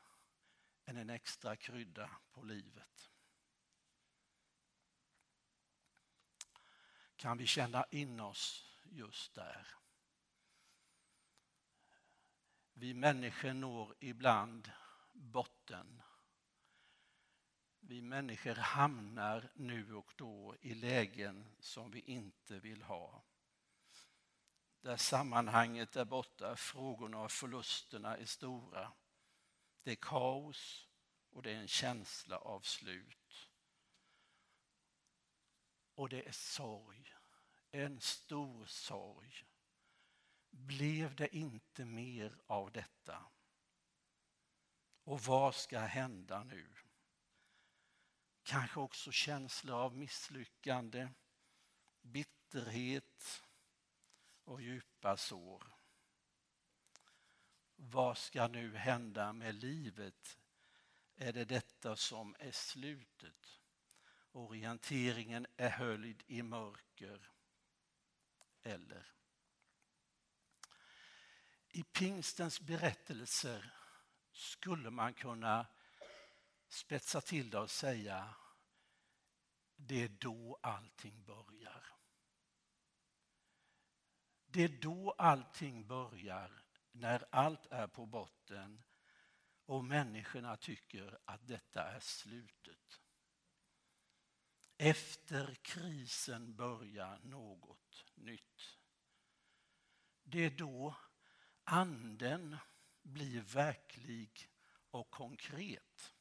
än 0.84 0.96
en 0.96 1.10
extra 1.10 1.56
krydda 1.56 2.10
på 2.32 2.42
livet. 2.42 3.10
Kan 7.16 7.38
vi 7.38 7.46
känna 7.46 7.84
in 7.90 8.20
oss 8.20 8.66
just 8.84 9.34
där? 9.34 9.68
Vi 12.72 12.94
människor 12.94 13.52
når 13.52 13.94
ibland 14.00 14.70
botten. 15.12 16.02
Vi 17.80 18.02
människor 18.02 18.54
hamnar 18.54 19.52
nu 19.54 19.94
och 19.94 20.12
då 20.16 20.56
i 20.60 20.74
lägen 20.74 21.56
som 21.60 21.90
vi 21.90 22.00
inte 22.00 22.58
vill 22.58 22.82
ha. 22.82 23.24
Där 24.84 24.96
sammanhanget 24.96 25.96
är 25.96 26.04
borta, 26.04 26.56
frågorna 26.56 27.20
och 27.20 27.32
förlusterna 27.32 28.16
är 28.16 28.24
stora. 28.24 28.92
Det 29.82 29.90
är 29.90 29.96
kaos 29.96 30.88
och 31.30 31.42
det 31.42 31.50
är 31.50 31.56
en 31.56 31.68
känsla 31.68 32.38
av 32.38 32.60
slut. 32.60 33.48
Och 35.94 36.08
det 36.08 36.28
är 36.28 36.32
sorg, 36.32 37.14
en 37.70 38.00
stor 38.00 38.66
sorg. 38.66 39.44
Blev 40.50 41.16
det 41.16 41.36
inte 41.36 41.84
mer 41.84 42.40
av 42.46 42.72
detta? 42.72 43.24
Och 45.04 45.20
vad 45.20 45.54
ska 45.54 45.80
hända 45.80 46.44
nu? 46.44 46.74
Kanske 48.42 48.80
också 48.80 49.12
känslor 49.12 49.76
av 49.76 49.96
misslyckande, 49.96 51.08
bitterhet 52.02 53.43
och 54.44 54.62
djupa 54.62 55.16
sår. 55.16 55.74
Vad 57.76 58.18
ska 58.18 58.48
nu 58.48 58.76
hända 58.76 59.32
med 59.32 59.54
livet? 59.54 60.38
Är 61.16 61.32
det 61.32 61.44
detta 61.44 61.96
som 61.96 62.36
är 62.38 62.50
slutet? 62.50 63.60
Orienteringen 64.32 65.46
är 65.56 65.70
höljd 65.70 66.22
i 66.26 66.42
mörker. 66.42 67.30
Eller? 68.62 69.12
I 71.68 71.82
pingstens 71.82 72.60
berättelser 72.60 73.74
skulle 74.32 74.90
man 74.90 75.14
kunna 75.14 75.66
spetsa 76.68 77.20
till 77.20 77.50
det 77.50 77.58
och 77.58 77.70
säga 77.70 78.34
det 79.76 80.02
är 80.02 80.08
då 80.08 80.58
allting 80.62 81.24
börjar. 81.24 81.93
Det 84.54 84.62
är 84.62 84.68
då 84.68 85.14
allting 85.18 85.86
börjar 85.86 86.62
när 86.92 87.24
allt 87.30 87.66
är 87.70 87.86
på 87.86 88.06
botten 88.06 88.82
och 89.66 89.84
människorna 89.84 90.56
tycker 90.56 91.18
att 91.24 91.46
detta 91.46 91.82
är 91.82 92.00
slutet. 92.00 93.00
Efter 94.76 95.54
krisen 95.54 96.56
börjar 96.56 97.18
något 97.22 98.04
nytt. 98.14 98.78
det 100.22 100.44
är 100.44 100.50
då 100.50 100.96
anden 101.64 102.56
blir 103.02 103.40
verklig 103.40 104.50
och 104.90 105.10
konkret. 105.10 106.14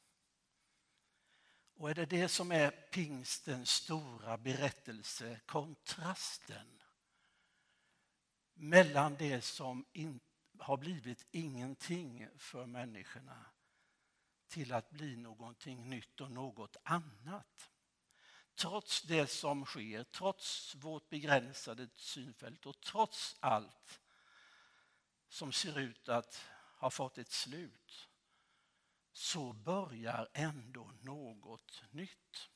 Och 1.74 1.90
är 1.90 1.94
det 1.94 2.06
det 2.06 2.28
som 2.28 2.52
är 2.52 2.70
pingstens 2.70 3.70
stora 3.70 4.38
berättelse, 4.38 5.40
kontrasten 5.46 6.83
mellan 8.54 9.16
det 9.16 9.40
som 9.40 9.86
in, 9.92 10.20
har 10.58 10.76
blivit 10.76 11.26
ingenting 11.30 12.28
för 12.36 12.66
människorna 12.66 13.44
till 14.48 14.72
att 14.72 14.90
bli 14.90 15.16
någonting 15.16 15.88
nytt 15.88 16.20
och 16.20 16.30
något 16.30 16.76
annat. 16.82 17.70
Trots 18.54 19.02
det 19.02 19.26
som 19.26 19.64
sker, 19.64 20.04
trots 20.04 20.74
vårt 20.74 21.08
begränsade 21.08 21.88
synfält 21.94 22.66
och 22.66 22.80
trots 22.80 23.36
allt 23.40 24.00
som 25.28 25.52
ser 25.52 25.78
ut 25.78 26.08
att 26.08 26.44
ha 26.78 26.90
fått 26.90 27.18
ett 27.18 27.32
slut 27.32 28.08
så 29.12 29.52
börjar 29.52 30.28
ändå 30.32 30.92
något 31.00 31.82
nytt. 31.90 32.50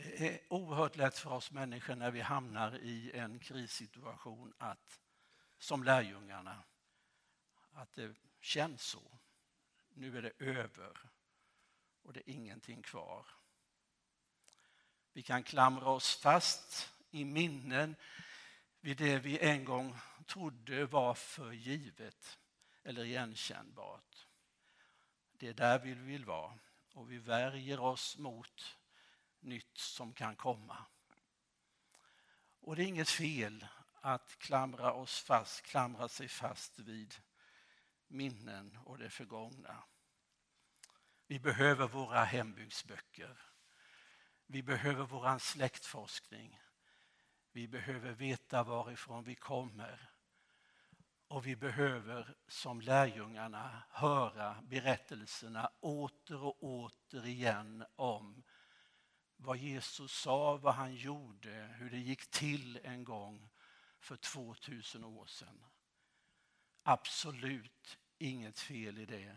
Är 0.00 0.40
oerhört 0.48 0.96
lätt 0.96 1.18
för 1.18 1.32
oss 1.32 1.50
människor 1.50 1.94
när 1.94 2.10
vi 2.10 2.20
hamnar 2.20 2.78
i 2.78 3.10
en 3.14 3.38
krissituation 3.38 4.52
att, 4.58 5.00
som 5.58 5.84
lärjungarna, 5.84 6.62
att 7.72 7.92
det 7.92 8.14
känns 8.40 8.82
så. 8.82 9.18
Nu 9.94 10.18
är 10.18 10.22
det 10.22 10.32
över 10.38 11.10
och 12.02 12.12
det 12.12 12.30
är 12.30 12.34
ingenting 12.34 12.82
kvar. 12.82 13.26
Vi 15.12 15.22
kan 15.22 15.42
klamra 15.42 15.88
oss 15.88 16.16
fast 16.16 16.90
i 17.10 17.24
minnen 17.24 17.96
vid 18.80 18.96
det 18.96 19.18
vi 19.18 19.38
en 19.38 19.64
gång 19.64 19.96
trodde 20.26 20.86
var 20.86 21.14
för 21.14 21.52
givet 21.52 22.38
eller 22.82 23.04
igenkännbart. 23.04 24.26
Det 25.32 25.48
är 25.48 25.54
där 25.54 25.78
vi 25.78 25.94
vill 25.94 26.24
vara 26.24 26.58
och 26.92 27.10
vi 27.10 27.18
värjer 27.18 27.80
oss 27.80 28.18
mot 28.18 28.79
nytt 29.40 29.78
som 29.78 30.12
kan 30.12 30.36
komma. 30.36 30.84
Och 32.60 32.76
det 32.76 32.82
är 32.82 32.86
inget 32.86 33.08
fel 33.08 33.66
att 34.00 34.38
klamra, 34.38 34.92
oss 34.92 35.20
fast, 35.20 35.62
klamra 35.62 36.08
sig 36.08 36.28
fast 36.28 36.78
vid 36.78 37.14
minnen 38.06 38.78
och 38.84 38.98
det 38.98 39.10
förgångna. 39.10 39.82
Vi 41.26 41.38
behöver 41.40 41.88
våra 41.88 42.24
hembygdsböcker. 42.24 43.42
Vi 44.46 44.62
behöver 44.62 45.04
vår 45.04 45.38
släktforskning. 45.38 46.60
Vi 47.52 47.68
behöver 47.68 48.12
veta 48.12 48.62
varifrån 48.62 49.24
vi 49.24 49.34
kommer. 49.34 50.10
Och 51.28 51.46
vi 51.46 51.56
behöver 51.56 52.34
som 52.48 52.80
lärjungarna 52.80 53.82
höra 53.90 54.62
berättelserna 54.62 55.70
åter 55.80 56.42
och 56.42 56.64
åter 56.64 57.26
igen 57.26 57.84
om 57.96 58.42
vad 59.42 59.56
Jesus 59.56 60.12
sa, 60.12 60.56
vad 60.56 60.74
han 60.74 60.94
gjorde, 60.94 61.74
hur 61.78 61.90
det 61.90 61.98
gick 61.98 62.30
till 62.30 62.80
en 62.84 63.04
gång 63.04 63.50
för 63.98 64.16
2000 64.16 65.04
år 65.04 65.26
sedan. 65.26 65.64
Absolut 66.82 67.98
inget 68.18 68.58
fel 68.58 68.98
i 68.98 69.06
det. 69.06 69.36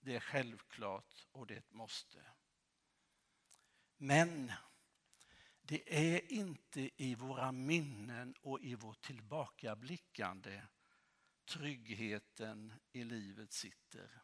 Det 0.00 0.16
är 0.16 0.20
självklart 0.20 1.26
och 1.32 1.46
det 1.46 1.70
måste. 1.70 2.22
Men 3.96 4.52
det 5.62 6.12
är 6.12 6.32
inte 6.32 6.90
i 7.02 7.14
våra 7.14 7.52
minnen 7.52 8.34
och 8.40 8.60
i 8.60 8.74
vårt 8.74 9.00
tillbakablickande 9.00 10.62
tryggheten 11.44 12.72
i 12.92 13.04
livet 13.04 13.52
sitter. 13.52 14.22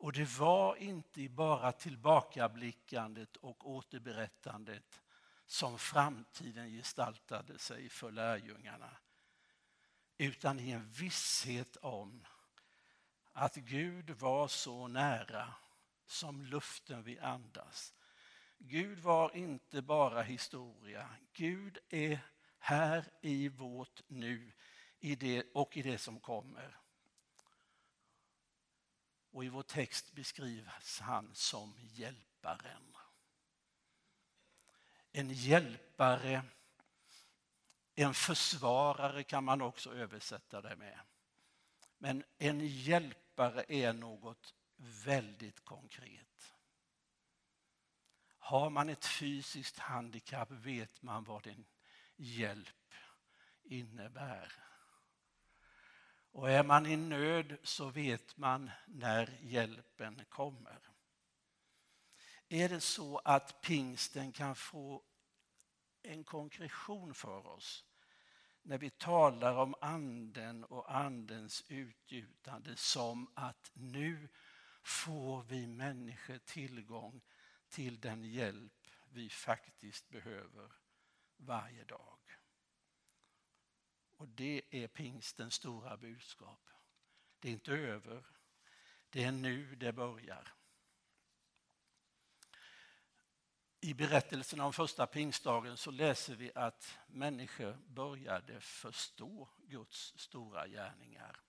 Och 0.00 0.12
det 0.12 0.38
var 0.38 0.76
inte 0.76 1.28
bara 1.28 1.72
tillbakablickandet 1.72 3.36
och 3.36 3.70
återberättandet 3.70 5.00
som 5.46 5.78
framtiden 5.78 6.68
gestaltade 6.70 7.58
sig 7.58 7.88
för 7.88 8.10
lärjungarna 8.10 8.96
utan 10.18 10.60
i 10.60 10.70
en 10.70 10.90
visshet 10.90 11.76
om 11.76 12.26
att 13.32 13.54
Gud 13.54 14.10
var 14.10 14.48
så 14.48 14.88
nära 14.88 15.54
som 16.06 16.42
luften 16.42 17.02
vi 17.02 17.18
andas. 17.18 17.94
Gud 18.58 18.98
var 18.98 19.36
inte 19.36 19.82
bara 19.82 20.22
historia. 20.22 21.08
Gud 21.32 21.78
är 21.88 22.18
här 22.58 23.04
i 23.20 23.48
vårt 23.48 24.02
nu 24.08 24.52
i 24.98 25.14
det, 25.14 25.44
och 25.54 25.76
i 25.76 25.82
det 25.82 25.98
som 25.98 26.20
kommer. 26.20 26.79
Och 29.30 29.44
i 29.44 29.48
vår 29.48 29.62
text 29.62 30.12
beskrivs 30.12 31.00
han 31.00 31.34
som 31.34 31.74
hjälparen. 31.80 32.96
En 35.12 35.30
hjälpare, 35.30 36.42
en 37.94 38.14
försvarare 38.14 39.22
kan 39.22 39.44
man 39.44 39.62
också 39.62 39.94
översätta 39.94 40.60
det 40.60 40.76
med. 40.76 41.00
Men 41.98 42.24
en 42.38 42.60
hjälpare 42.60 43.64
är 43.68 43.92
något 43.92 44.54
väldigt 44.76 45.64
konkret. 45.64 46.54
Har 48.38 48.70
man 48.70 48.88
ett 48.88 49.06
fysiskt 49.06 49.78
handikapp 49.78 50.50
vet 50.50 51.02
man 51.02 51.24
vad 51.24 51.46
en 51.46 51.66
hjälp 52.16 52.94
innebär. 53.62 54.69
Och 56.32 56.50
är 56.50 56.64
man 56.64 56.86
i 56.86 56.96
nöd 56.96 57.56
så 57.62 57.90
vet 57.90 58.36
man 58.36 58.70
när 58.86 59.38
hjälpen 59.42 60.24
kommer. 60.28 60.78
Är 62.48 62.68
det 62.68 62.80
så 62.80 63.18
att 63.18 63.60
pingsten 63.60 64.32
kan 64.32 64.56
få 64.56 65.02
en 66.02 66.24
konkretion 66.24 67.14
för 67.14 67.46
oss 67.46 67.84
när 68.62 68.78
vi 68.78 68.90
talar 68.90 69.56
om 69.56 69.74
anden 69.80 70.64
och 70.64 70.94
andens 70.96 71.64
utgjutande 71.68 72.76
som 72.76 73.30
att 73.34 73.70
nu 73.74 74.28
får 74.82 75.42
vi 75.42 75.66
människor 75.66 76.38
tillgång 76.38 77.20
till 77.68 78.00
den 78.00 78.24
hjälp 78.24 78.88
vi 79.10 79.30
faktiskt 79.30 80.08
behöver 80.08 80.72
varje 81.36 81.84
dag. 81.84 82.19
Och 84.20 84.28
det 84.28 84.62
är 84.70 84.88
pingstens 84.88 85.54
stora 85.54 85.96
budskap. 85.96 86.70
Det 87.38 87.48
är 87.48 87.52
inte 87.52 87.72
över. 87.72 88.24
Det 89.10 89.24
är 89.24 89.32
nu 89.32 89.74
det 89.74 89.92
börjar. 89.92 90.52
I 93.80 93.94
berättelsen 93.94 94.60
om 94.60 94.72
första 94.72 95.06
pingstdagen 95.06 95.76
så 95.76 95.90
läser 95.90 96.34
vi 96.34 96.52
att 96.54 96.98
människor 97.06 97.78
började 97.86 98.60
förstå 98.60 99.48
Guds 99.58 100.12
stora 100.16 100.68
gärningar. 100.68 101.40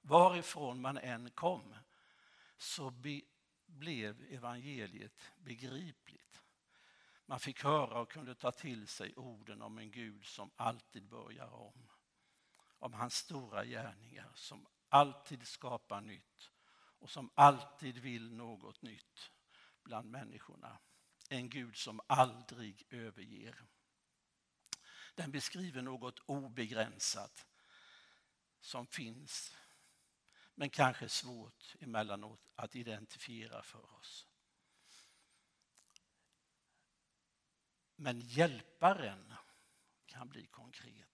Varifrån 0.00 0.80
man 0.80 0.98
än 0.98 1.30
kom 1.30 1.74
så 2.56 2.90
be, 2.90 3.20
blev 3.66 4.32
evangeliet 4.32 5.32
begripligt. 5.36 6.42
Man 7.26 7.40
fick 7.40 7.64
höra 7.64 8.00
och 8.00 8.10
kunde 8.10 8.34
ta 8.34 8.52
till 8.52 8.86
sig 8.86 9.14
orden 9.16 9.62
om 9.62 9.78
en 9.78 9.90
Gud 9.90 10.24
som 10.24 10.50
alltid 10.56 11.08
börjar 11.08 11.54
om 11.54 11.91
om 12.82 12.92
hans 12.92 13.14
stora 13.14 13.64
gärningar 13.64 14.32
som 14.34 14.66
alltid 14.88 15.46
skapar 15.46 16.00
nytt 16.00 16.50
och 16.98 17.10
som 17.10 17.30
alltid 17.34 17.98
vill 17.98 18.32
något 18.32 18.82
nytt 18.82 19.30
bland 19.82 20.10
människorna. 20.10 20.78
En 21.28 21.48
Gud 21.48 21.76
som 21.76 22.00
aldrig 22.06 22.86
överger. 22.90 23.64
Den 25.14 25.30
beskriver 25.30 25.82
något 25.82 26.18
obegränsat 26.18 27.46
som 28.60 28.86
finns 28.86 29.56
men 30.54 30.70
kanske 30.70 31.08
svårt 31.08 31.74
emellanåt 31.80 32.48
att 32.54 32.76
identifiera 32.76 33.62
för 33.62 33.94
oss. 33.94 34.26
Men 37.96 38.20
hjälparen 38.20 39.34
kan 40.06 40.28
bli 40.28 40.46
konkret. 40.46 41.11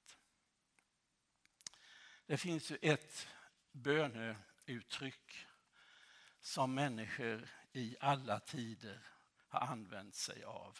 Det 2.28 2.38
finns 2.38 2.70
ju 2.70 2.78
ett 2.82 3.28
böneuttryck 3.72 5.46
som 6.40 6.74
människor 6.74 7.48
i 7.72 7.96
alla 8.00 8.40
tider 8.40 9.00
har 9.48 9.60
använt 9.60 10.14
sig 10.14 10.44
av. 10.44 10.78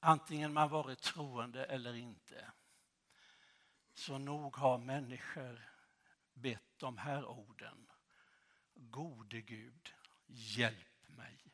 Antingen 0.00 0.52
man 0.52 0.68
varit 0.68 1.02
troende 1.02 1.64
eller 1.64 1.94
inte. 1.94 2.52
Så 3.92 4.18
nog 4.18 4.56
har 4.56 4.78
människor 4.78 5.70
bett 6.32 6.78
de 6.78 6.98
här 6.98 7.24
orden. 7.24 7.90
Gode 8.74 9.40
Gud, 9.40 9.94
hjälp 10.26 11.08
mig. 11.08 11.52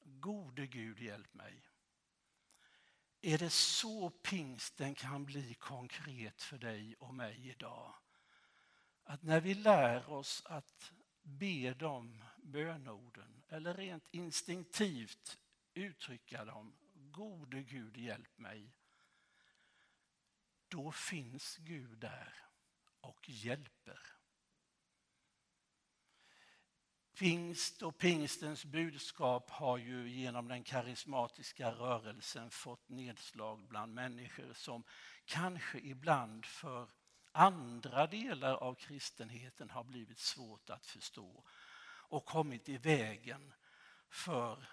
Gode 0.00 0.66
Gud, 0.66 0.98
hjälp 0.98 1.34
mig. 1.34 1.71
Är 3.24 3.38
det 3.38 3.50
så 3.50 4.10
pingsten 4.10 4.94
kan 4.94 5.24
bli 5.24 5.54
konkret 5.54 6.42
för 6.42 6.58
dig 6.58 6.94
och 6.98 7.14
mig 7.14 7.48
idag? 7.48 7.94
Att 9.04 9.22
när 9.22 9.40
vi 9.40 9.54
lär 9.54 10.10
oss 10.10 10.42
att 10.44 10.92
be 11.22 11.74
de 11.74 12.24
bönorden 12.36 13.42
eller 13.48 13.74
rent 13.74 14.08
instinktivt 14.10 15.38
uttrycka 15.74 16.44
dem, 16.44 16.74
gode 16.94 17.62
Gud 17.62 17.96
hjälp 17.96 18.38
mig, 18.38 18.76
då 20.68 20.92
finns 20.92 21.56
Gud 21.56 21.98
där 21.98 22.34
och 23.00 23.28
hjälper. 23.28 24.11
Pingst 27.18 27.82
och 27.82 27.98
pingstens 27.98 28.64
budskap 28.64 29.50
har 29.50 29.78
ju 29.78 30.08
genom 30.08 30.48
den 30.48 30.64
karismatiska 30.64 31.70
rörelsen 31.70 32.50
fått 32.50 32.88
nedslag 32.88 33.66
bland 33.68 33.94
människor 33.94 34.52
som 34.52 34.84
kanske 35.24 35.78
ibland 35.78 36.46
för 36.46 36.88
andra 37.32 38.06
delar 38.06 38.54
av 38.54 38.74
kristenheten 38.74 39.70
har 39.70 39.84
blivit 39.84 40.18
svårt 40.18 40.70
att 40.70 40.86
förstå 40.86 41.44
och 41.84 42.24
kommit 42.24 42.68
i 42.68 42.76
vägen 42.76 43.52
för 44.10 44.68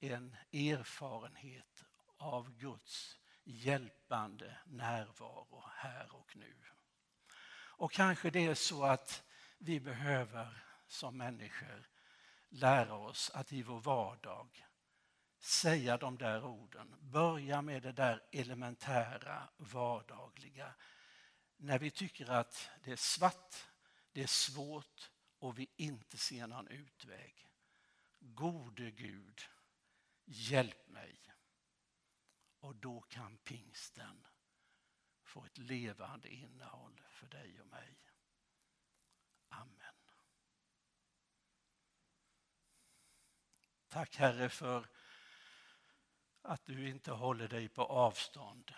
en 0.00 0.36
erfarenhet 0.52 1.84
av 2.16 2.58
Guds 2.58 3.18
hjälpande 3.44 4.56
närvaro 4.66 5.64
här 5.76 6.14
och 6.14 6.36
nu. 6.36 6.54
Och 7.50 7.92
kanske 7.92 8.30
det 8.30 8.46
är 8.46 8.54
så 8.54 8.84
att 8.84 9.22
vi 9.58 9.80
behöver 9.80 10.67
som 10.88 11.16
människor 11.16 11.88
lära 12.48 12.94
oss 12.94 13.30
att 13.34 13.52
i 13.52 13.62
vår 13.62 13.80
vardag 13.80 14.66
säga 15.38 15.96
de 15.96 16.18
där 16.18 16.44
orden. 16.44 16.94
Börja 17.00 17.62
med 17.62 17.82
det 17.82 17.92
där 17.92 18.22
elementära, 18.32 19.48
vardagliga. 19.56 20.74
När 21.56 21.78
vi 21.78 21.90
tycker 21.90 22.30
att 22.30 22.70
det 22.84 22.92
är 22.92 22.96
svart, 22.96 23.66
det 24.12 24.22
är 24.22 24.26
svårt 24.26 25.10
och 25.38 25.58
vi 25.58 25.70
inte 25.76 26.18
ser 26.18 26.46
någon 26.46 26.68
utväg. 26.68 27.46
Gode 28.18 28.90
Gud, 28.90 29.40
hjälp 30.24 30.88
mig. 30.88 31.34
Och 32.60 32.76
då 32.76 33.00
kan 33.00 33.36
pingsten 33.36 34.26
få 35.22 35.44
ett 35.44 35.58
levande 35.58 36.28
innehåll 36.28 37.02
för 37.10 37.26
dig 37.26 37.60
och 37.60 37.66
mig. 37.66 37.98
Tack 43.98 44.16
Herre 44.16 44.48
för 44.48 44.86
att 46.42 46.66
du 46.66 46.88
inte 46.88 47.12
håller 47.12 47.48
dig 47.48 47.68
på 47.68 47.82
avstånd. 47.82 48.74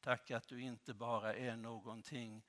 Tack 0.00 0.30
att 0.30 0.48
du 0.48 0.60
inte 0.60 0.94
bara 0.94 1.34
är 1.34 1.56
någonting 1.56 2.42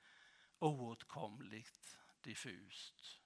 oåtkomligt, 0.58 1.98
diffust. 2.20 3.20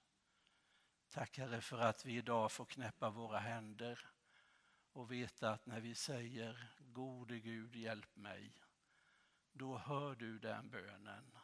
Tack 1.09 1.37
Herre 1.37 1.61
för 1.61 1.79
att 1.79 2.05
vi 2.05 2.17
idag 2.17 2.51
får 2.51 2.65
knäppa 2.65 3.09
våra 3.09 3.39
händer 3.39 4.09
och 4.91 5.11
veta 5.11 5.51
att 5.51 5.65
när 5.65 5.79
vi 5.79 5.95
säger 5.95 6.71
gode 6.79 7.39
Gud 7.39 7.75
hjälp 7.75 8.15
mig, 8.15 8.53
då 9.51 9.77
hör 9.77 10.15
du 10.15 10.39
den 10.39 10.69
bönen 10.69 11.37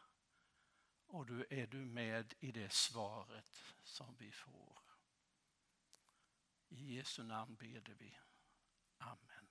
och 1.06 1.26
då 1.26 1.44
är 1.50 1.66
du 1.66 1.84
med 1.84 2.34
i 2.40 2.52
det 2.52 2.72
svaret 2.72 3.62
som 3.82 4.16
vi 4.18 4.32
får. 4.32 4.85
I 6.70 6.96
Jesu 6.96 7.22
namn 7.22 7.56
beder 7.56 7.94
vi. 7.94 8.18
Amen. 8.98 9.46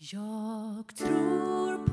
Jag 0.00 0.96
tror 0.96 1.87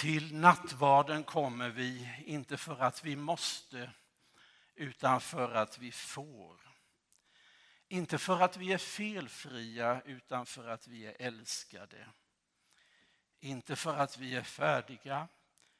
Till 0.00 0.34
nattvarden 0.34 1.24
kommer 1.24 1.70
vi 1.70 2.14
inte 2.26 2.56
för 2.56 2.78
att 2.78 3.04
vi 3.04 3.16
måste 3.16 3.92
utan 4.74 5.20
för 5.20 5.52
att 5.52 5.78
vi 5.78 5.92
får. 5.92 6.60
Inte 7.88 8.18
för 8.18 8.40
att 8.40 8.56
vi 8.56 8.72
är 8.72 8.78
felfria 8.78 10.02
utan 10.04 10.46
för 10.46 10.68
att 10.68 10.86
vi 10.86 11.06
är 11.06 11.16
älskade. 11.18 12.08
Inte 13.40 13.76
för 13.76 13.96
att 13.96 14.18
vi 14.18 14.36
är 14.36 14.42
färdiga 14.42 15.28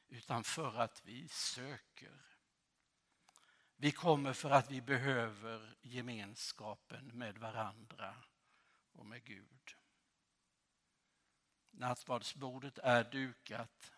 utan 0.08 0.44
för 0.44 0.80
att 0.80 1.02
vi 1.04 1.28
söker. 1.28 2.22
Vi 3.76 3.92
kommer 3.92 4.32
för 4.32 4.50
att 4.50 4.70
vi 4.70 4.80
behöver 4.80 5.76
gemenskapen 5.82 7.06
med 7.06 7.38
varandra 7.38 8.16
och 8.92 9.06
med 9.06 9.24
Gud. 9.24 9.76
Nattvardsbordet 11.70 12.78
är 12.78 13.04
dukat. 13.04 13.92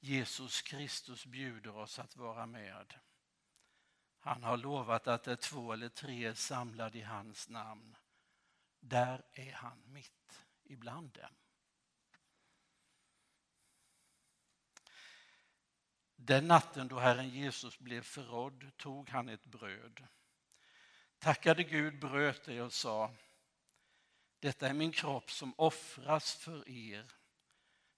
Jesus 0.00 0.62
Kristus 0.62 1.26
bjuder 1.26 1.76
oss 1.76 1.98
att 1.98 2.16
vara 2.16 2.46
med. 2.46 2.94
Han 4.18 4.42
har 4.42 4.56
lovat 4.56 5.06
att 5.06 5.22
det 5.22 5.32
är 5.32 5.36
två 5.36 5.72
eller 5.72 5.88
tre 5.88 6.24
är 6.24 6.34
samlade 6.34 6.98
i 6.98 7.02
hans 7.02 7.48
namn. 7.48 7.96
Där 8.80 9.22
är 9.32 9.52
han 9.52 9.82
mitt 9.86 10.44
ibland 10.64 11.12
dem. 11.12 11.34
Den 16.16 16.48
natten 16.48 16.88
då 16.88 16.98
Herren 16.98 17.28
Jesus 17.28 17.78
blev 17.78 18.02
förrådd 18.02 18.70
tog 18.76 19.08
han 19.08 19.28
ett 19.28 19.46
bröd, 19.46 20.06
tackade 21.18 21.64
Gud, 21.64 22.00
bröt 22.00 22.44
det 22.44 22.62
och 22.62 22.72
sa 22.72 23.14
Detta 24.38 24.68
är 24.68 24.74
min 24.74 24.92
kropp 24.92 25.30
som 25.30 25.54
offras 25.56 26.34
för 26.34 26.68
er. 26.68 27.12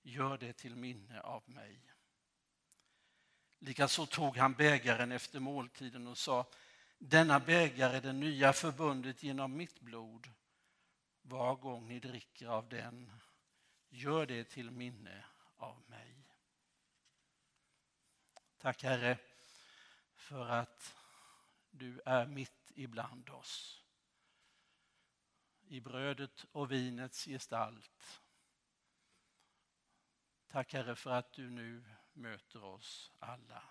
Gör 0.02 0.38
det 0.38 0.52
till 0.52 0.76
minne 0.76 1.20
av 1.20 1.50
mig. 1.50 1.91
Likaså 3.64 4.06
tog 4.06 4.36
han 4.36 4.54
bägaren 4.54 5.12
efter 5.12 5.40
måltiden 5.40 6.06
och 6.06 6.18
sa, 6.18 6.46
denna 6.98 7.40
bägare 7.40 7.96
är 7.96 8.00
det 8.00 8.12
nya 8.12 8.52
förbundet 8.52 9.22
genom 9.22 9.56
mitt 9.56 9.80
blod. 9.80 10.30
Var 11.22 11.54
gång 11.54 11.88
ni 11.88 12.00
dricker 12.00 12.46
av 12.46 12.68
den, 12.68 13.12
gör 13.88 14.26
det 14.26 14.44
till 14.44 14.70
minne 14.70 15.24
av 15.56 15.82
mig. 15.86 16.28
Tack 18.58 18.82
Herre 18.82 19.18
för 20.14 20.48
att 20.48 20.94
du 21.70 22.00
är 22.04 22.26
mitt 22.26 22.72
ibland 22.74 23.30
oss. 23.30 23.84
I 25.68 25.80
brödet 25.80 26.44
och 26.52 26.72
vinets 26.72 27.24
gestalt. 27.24 28.20
Tack 30.48 30.72
Herre 30.72 30.94
för 30.94 31.10
att 31.10 31.32
du 31.32 31.50
nu 31.50 31.84
möter 32.14 32.64
oss 32.64 33.12
alla, 33.18 33.62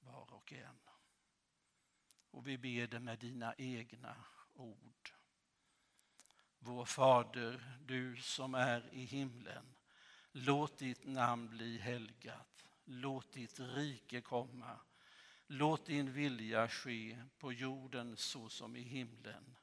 var 0.00 0.34
och 0.34 0.52
en. 0.52 0.78
Och 2.30 2.46
vi 2.46 2.58
ber 2.58 2.86
det 2.86 3.00
med 3.00 3.18
dina 3.18 3.54
egna 3.58 4.16
ord. 4.54 5.12
Vår 6.58 6.84
Fader, 6.84 7.78
du 7.80 8.16
som 8.16 8.54
är 8.54 8.94
i 8.94 9.04
himlen. 9.04 9.74
Låt 10.32 10.78
ditt 10.78 11.04
namn 11.04 11.48
bli 11.48 11.78
helgat. 11.78 12.66
Låt 12.84 13.32
ditt 13.32 13.60
rike 13.60 14.20
komma. 14.20 14.80
Låt 15.46 15.86
din 15.86 16.12
vilja 16.12 16.68
ske 16.68 17.22
på 17.38 17.52
jorden 17.52 18.16
så 18.16 18.48
som 18.48 18.76
i 18.76 18.82
himlen. 18.82 19.56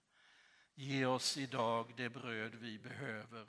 Ge 0.73 1.05
oss 1.05 1.37
idag 1.37 1.93
det 1.97 2.09
bröd 2.09 2.55
vi 2.55 2.79
behöver 2.79 3.47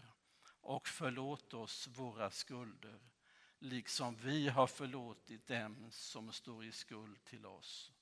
och 0.60 0.88
förlåt 0.88 1.54
oss 1.54 1.88
våra 1.88 2.30
skulder 2.30 3.00
liksom 3.58 4.16
vi 4.16 4.48
har 4.48 4.66
förlåtit 4.66 5.46
dem 5.46 5.90
som 5.90 6.32
står 6.32 6.64
i 6.64 6.72
skuld 6.72 7.24
till 7.24 7.46
oss. 7.46 7.92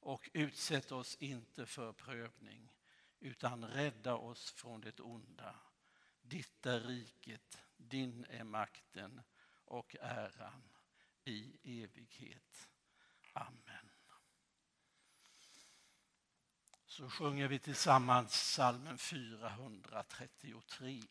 Och 0.00 0.30
utsätt 0.32 0.92
oss 0.92 1.16
inte 1.20 1.66
för 1.66 1.92
prövning 1.92 2.72
utan 3.20 3.64
rädda 3.64 4.14
oss 4.14 4.50
från 4.50 4.80
det 4.80 5.00
onda. 5.00 5.54
Ditt 6.22 6.66
är 6.66 6.80
riket, 6.80 7.58
din 7.76 8.26
är 8.28 8.44
makten 8.44 9.22
och 9.64 9.96
äran 10.00 10.62
i 11.24 11.56
evighet. 11.82 12.68
Amen. 13.32 13.90
Så 16.86 17.10
sjunger 17.10 17.48
vi 17.48 17.58
tillsammans 17.58 18.52
salmen 18.52 18.98
433. 18.98 21.02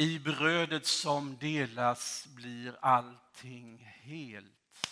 I 0.00 0.18
brödet 0.18 0.86
som 0.86 1.36
delas 1.36 2.26
blir 2.26 2.78
allting 2.82 3.78
helt. 3.78 4.88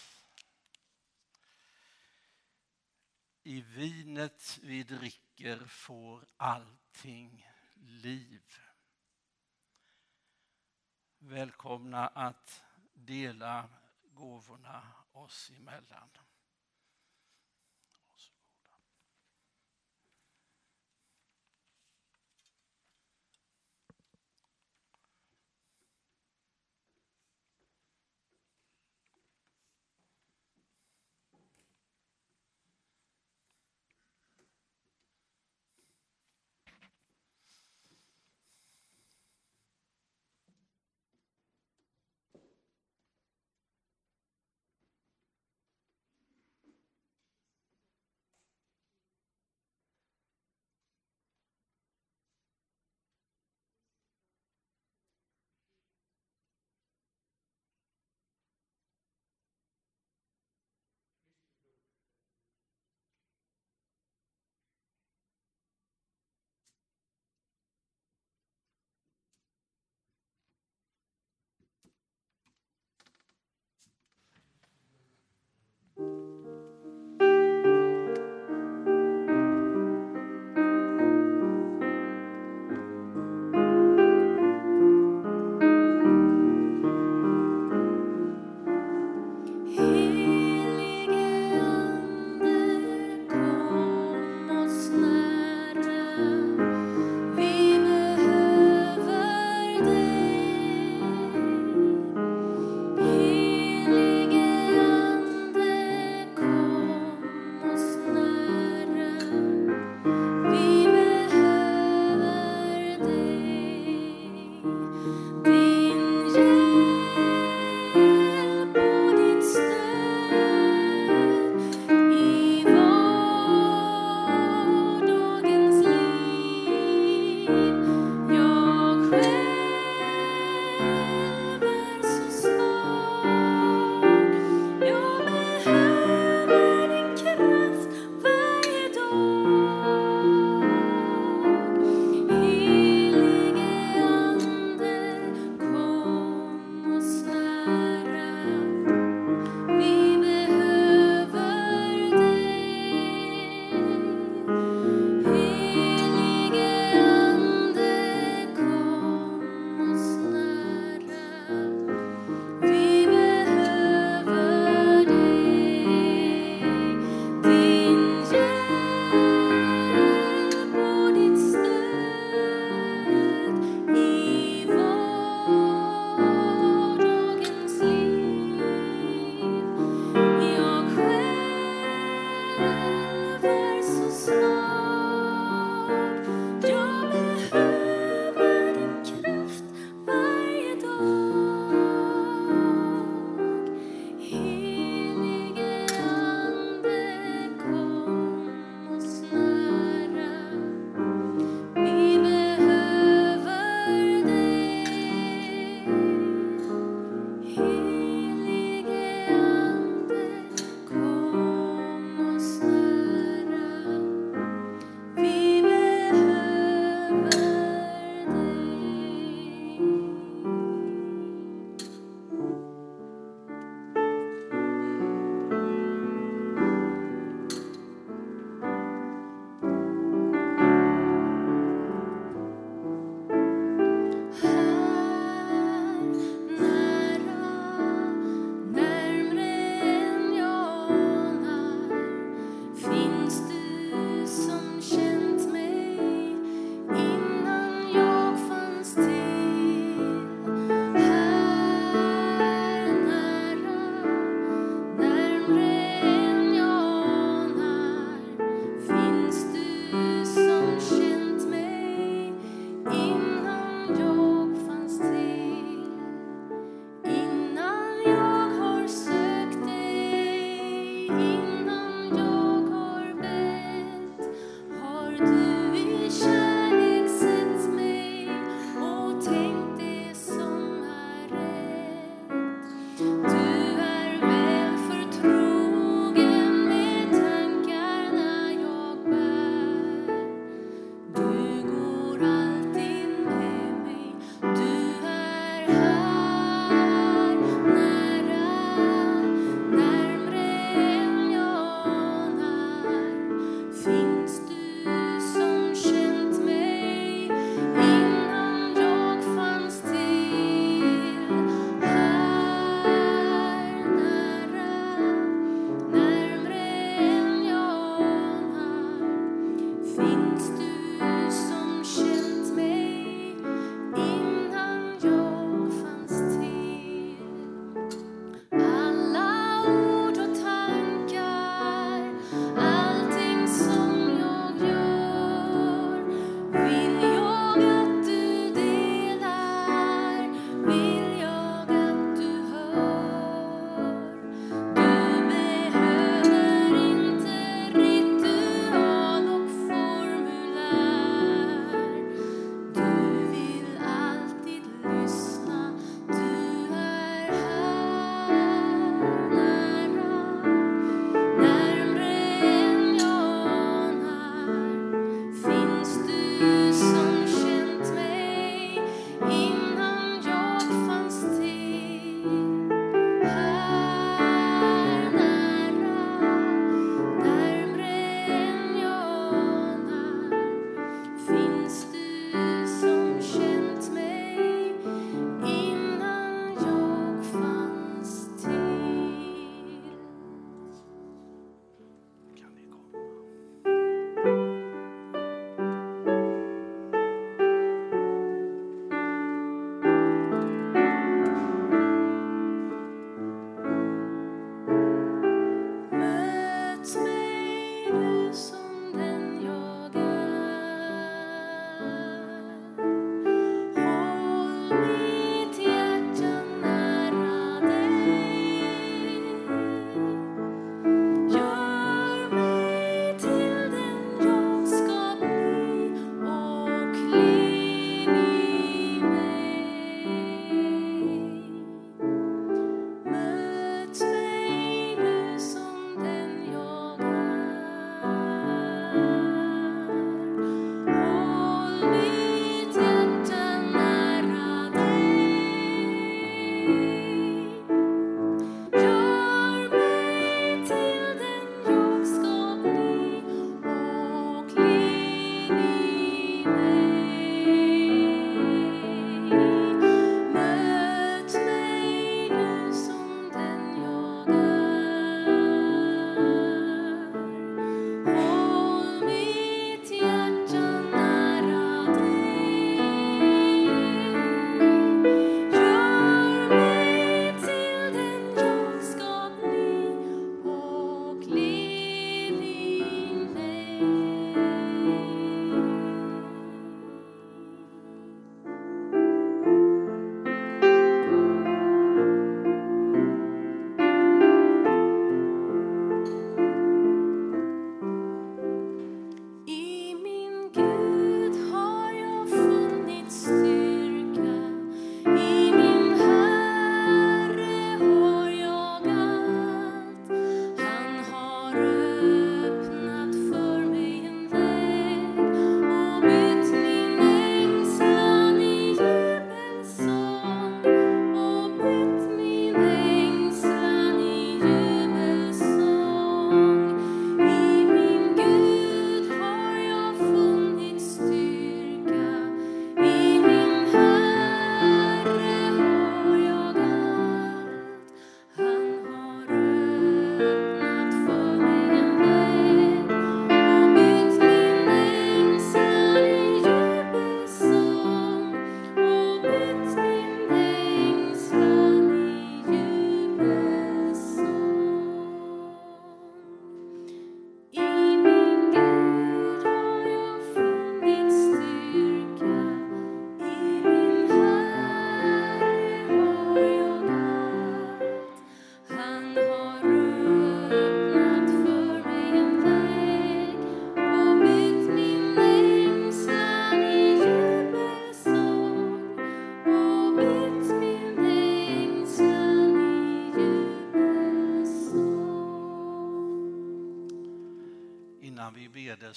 I 3.42 3.61
vinet 3.61 4.59
vi 4.62 4.82
dricker 4.82 5.66
får 5.66 6.26
allting 6.36 7.50
liv. 7.74 8.42
Välkomna 11.18 12.09
att 12.09 12.62
dela 12.94 13.68
gåvorna 14.02 14.82
oss 15.12 15.50
emellan. 15.59 16.09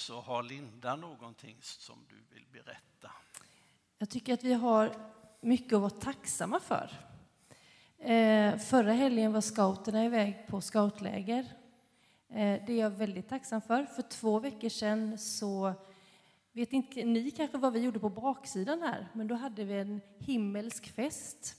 Så 0.02 0.20
har 0.20 0.42
Linda 0.42 0.96
någonting 0.96 1.56
som 1.60 1.96
du 2.08 2.34
vill 2.34 2.44
berätta. 2.52 3.10
Jag 3.98 4.10
tycker 4.10 4.34
att 4.34 4.44
vi 4.44 4.52
har 4.52 4.96
mycket 5.40 5.72
att 5.72 5.80
vara 5.80 5.90
tacksamma 5.90 6.60
för. 6.60 6.90
Eh, 7.98 8.58
förra 8.58 8.92
helgen 8.92 9.32
var 9.32 9.40
scouterna 9.40 10.04
iväg 10.04 10.46
på 10.48 10.60
scoutläger. 10.60 11.40
Eh, 12.28 12.64
det 12.66 12.72
är 12.72 12.80
jag 12.80 12.90
väldigt 12.90 13.28
tacksam 13.28 13.60
för. 13.60 13.84
För 13.84 14.02
två 14.02 14.38
veckor 14.38 14.68
sedan 14.68 15.18
så 15.18 15.74
vet 16.52 16.72
inte 16.72 17.04
ni 17.04 17.30
kanske 17.30 17.58
vad 17.58 17.72
vi 17.72 17.80
gjorde 17.80 17.98
på 17.98 18.08
baksidan 18.08 18.82
här, 18.82 19.08
men 19.12 19.28
då 19.28 19.34
hade 19.34 19.64
vi 19.64 19.74
en 19.74 20.00
himmelsk 20.18 20.94
fest. 20.94 21.56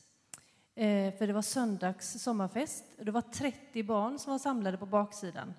Eh, 0.75 1.17
för 1.17 1.27
det 1.27 1.33
var 1.33 1.41
söndags 1.41 2.23
sommarfest. 2.23 2.85
Det 2.97 3.11
var 3.11 3.21
30 3.21 3.83
barn 3.83 4.19
som 4.19 4.31
var 4.31 4.39
samlade 4.39 4.77
på 4.77 4.85
baksidan. 4.85 5.53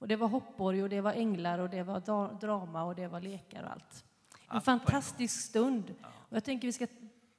Och 0.00 0.08
det 0.08 0.16
var 0.16 0.28
hoppborg 0.28 0.82
och 0.82 0.88
det 0.88 1.00
var 1.00 1.12
änglar 1.12 1.58
och 1.58 1.70
det 1.70 1.82
var 1.82 2.00
dra- 2.00 2.38
drama 2.40 2.84
och 2.84 2.94
det 2.94 3.08
var 3.08 3.20
lekar 3.20 3.62
och 3.62 3.70
allt. 3.70 4.04
En 4.48 4.56
en 4.56 4.60
fantastisk 4.60 5.40
stund. 5.40 5.94
Och 6.02 6.36
jag 6.36 6.44
tänker 6.44 6.68
vi 6.68 6.72
ska 6.72 6.86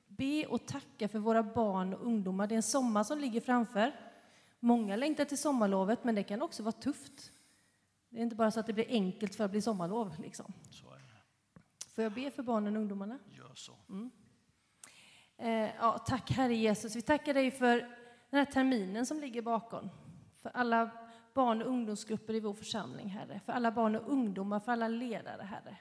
be 0.08 0.46
och 0.46 0.66
tacka 0.66 1.08
för 1.08 1.20
våra 1.20 1.44
barn 1.44 1.94
och 1.94 2.06
ungdomar. 2.06 2.48
Det 2.48 2.56
är 2.56 2.58
en 2.58 2.64
sommar 2.64 3.04
som 3.04 3.20
ligger 3.20 3.42
framför. 3.42 3.92
Många 4.60 4.96
längtar 4.96 5.26
till 5.26 5.38
sommarlovet, 5.38 6.04
men 6.04 6.16
det 6.16 6.24
kan 6.24 6.42
också 6.42 6.64
vara 6.64 6.72
tufft. 6.72 7.32
Det 8.10 8.18
är 8.18 8.24
inte 8.24 8.36
bara 8.36 8.52
så 8.52 8.60
att 8.60 8.68
det 8.68 8.74
blir 8.74 8.90
enkelt 8.90 9.36
för 9.36 9.44
att 9.44 9.52
bli 9.52 9.62
sommarlov. 9.62 10.20
Liksom. 10.20 10.54
Så 10.70 10.92
är 10.92 10.98
det. 10.98 11.62
Får 11.96 12.04
jag 12.04 12.14
be 12.14 12.32
för 12.32 12.44
barnen 12.44 12.76
och 12.76 12.82
ungdomarna? 12.82 13.20
Gör 13.30 13.56
så. 13.56 13.74
Eh, 15.38 15.70
ja, 15.80 15.98
tack 15.98 16.32
Herre 16.32 16.56
Jesus. 16.56 16.96
Vi 16.96 17.02
tackar 17.02 17.34
dig 17.34 17.52
för 17.52 17.78
den 18.30 18.38
här 18.38 18.46
terminen 18.46 19.06
som 19.06 19.20
ligger 19.20 19.42
bakom. 19.42 19.90
För 20.42 20.50
alla 20.50 20.90
barn 21.34 21.62
och 21.62 21.68
ungdomsgrupper 21.68 22.34
i 22.34 22.40
vår 22.40 22.54
församling, 22.54 23.10
Herre. 23.10 23.42
För 23.46 23.54
alla 23.54 23.72
barn 23.72 23.96
och 23.96 24.12
ungdomar, 24.12 24.60
för 24.60 24.72
alla 24.72 24.88
ledare, 24.88 25.42
Herre. 25.42 25.78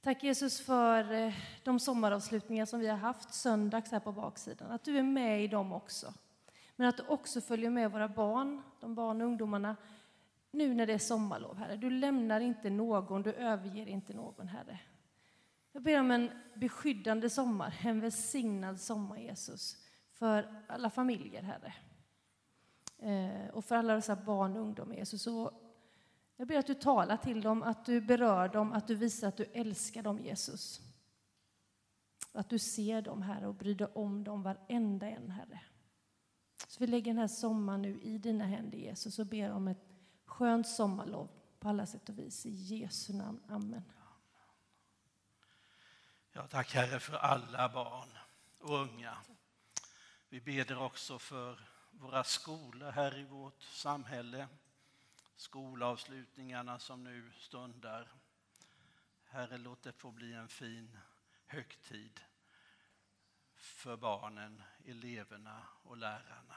Tack 0.00 0.24
Jesus 0.24 0.60
för 0.60 1.12
eh, 1.12 1.34
de 1.62 1.80
sommaravslutningar 1.80 2.66
som 2.66 2.80
vi 2.80 2.86
har 2.86 2.96
haft 2.96 3.34
söndags 3.34 3.92
här 3.92 4.00
på 4.00 4.12
baksidan. 4.12 4.70
Att 4.70 4.84
du 4.84 4.98
är 4.98 5.02
med 5.02 5.44
i 5.44 5.48
dem 5.48 5.72
också. 5.72 6.14
Men 6.76 6.88
att 6.88 6.96
du 6.96 7.02
också 7.02 7.40
följer 7.40 7.70
med 7.70 7.92
våra 7.92 8.08
barn, 8.08 8.62
de 8.80 8.94
barn 8.94 9.20
och 9.20 9.26
ungdomarna, 9.26 9.76
nu 10.50 10.74
när 10.74 10.86
det 10.86 10.92
är 10.92 10.98
sommarlov, 10.98 11.56
Herre. 11.56 11.76
Du 11.76 11.90
lämnar 11.90 12.40
inte 12.40 12.70
någon, 12.70 13.22
du 13.22 13.32
överger 13.32 13.86
inte 13.86 14.14
någon, 14.14 14.48
Herre. 14.48 14.78
Jag 15.72 15.82
ber 15.82 16.00
om 16.00 16.10
en 16.10 16.30
beskyddande 16.54 17.30
sommar, 17.30 17.74
en 17.84 18.00
välsignad 18.00 18.80
sommar, 18.80 19.18
Jesus, 19.18 19.76
för 20.12 20.62
alla 20.68 20.90
familjer, 20.90 21.42
Herre. 21.42 21.74
Eh, 22.98 23.48
och 23.52 23.64
för 23.64 23.74
alla 23.76 23.94
dessa 23.94 24.16
barn 24.16 24.56
och 24.56 24.62
ungdomar, 24.62 24.94
Jesus. 24.94 25.22
Så 25.22 25.52
jag 26.36 26.48
ber 26.48 26.58
att 26.58 26.66
du 26.66 26.74
talar 26.74 27.16
till 27.16 27.40
dem, 27.40 27.62
att 27.62 27.84
du 27.84 28.00
berör 28.00 28.48
dem, 28.48 28.72
att 28.72 28.86
du 28.86 28.94
visar 28.94 29.28
att 29.28 29.36
du 29.36 29.44
älskar 29.44 30.02
dem, 30.02 30.18
Jesus. 30.18 30.80
Att 32.32 32.50
du 32.50 32.58
ser 32.58 33.02
dem, 33.02 33.22
Herre, 33.22 33.46
och 33.46 33.54
bryr 33.54 33.74
dig 33.74 33.86
om 33.94 34.24
dem, 34.24 34.42
varenda 34.42 35.08
en, 35.08 35.30
Herre. 35.30 35.60
Så 36.68 36.80
vi 36.80 36.86
lägger 36.86 37.12
den 37.12 37.20
här 37.20 37.28
sommaren 37.28 37.82
nu 37.82 38.00
i 38.00 38.18
dina 38.18 38.44
händer, 38.44 38.78
Jesus, 38.78 39.18
och 39.18 39.26
ber 39.26 39.50
om 39.50 39.68
ett 39.68 39.84
skönt 40.24 40.68
sommarlov 40.68 41.28
på 41.58 41.68
alla 41.68 41.86
sätt 41.86 42.08
och 42.08 42.18
vis. 42.18 42.46
I 42.46 42.50
Jesu 42.50 43.12
namn. 43.12 43.40
Amen. 43.48 43.82
Ja, 46.32 46.46
tack 46.46 46.74
Herre 46.74 47.00
för 47.00 47.16
alla 47.16 47.68
barn 47.68 48.08
och 48.58 48.80
unga. 48.80 49.16
Vi 50.28 50.40
ber 50.40 50.78
också 50.78 51.18
för 51.18 51.73
våra 51.98 52.24
skolor 52.24 52.90
här 52.90 53.18
i 53.18 53.24
vårt 53.24 53.62
samhälle. 53.62 54.48
Skolavslutningarna 55.36 56.78
som 56.78 57.04
nu 57.04 57.32
stundar. 57.38 58.12
Herre, 59.24 59.58
låt 59.58 59.82
det 59.82 59.92
få 59.92 60.10
bli 60.10 60.32
en 60.32 60.48
fin 60.48 60.98
högtid 61.46 62.20
för 63.54 63.96
barnen, 63.96 64.62
eleverna 64.84 65.66
och 65.82 65.96
lärarna. 65.96 66.56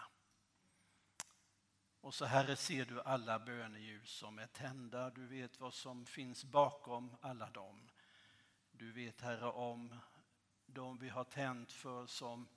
Och 2.02 2.14
så 2.14 2.26
Herre 2.26 2.56
ser 2.56 2.86
du 2.86 3.02
alla 3.02 3.40
böneljus 3.40 4.10
som 4.10 4.40
är 4.40 4.48
tända. 4.48 5.10
Du 5.10 5.28
vet 5.28 5.60
vad 5.60 5.74
som 5.74 6.06
finns 6.06 6.44
bakom 6.44 7.16
alla 7.22 7.50
dem. 7.50 7.90
Du 8.72 8.92
vet 8.92 9.22
Herre 9.22 9.52
om 9.52 9.96
de 10.66 10.98
vi 10.98 11.10
har 11.10 11.24
tänt 11.24 11.72
för 11.72 12.06
som 12.06 12.48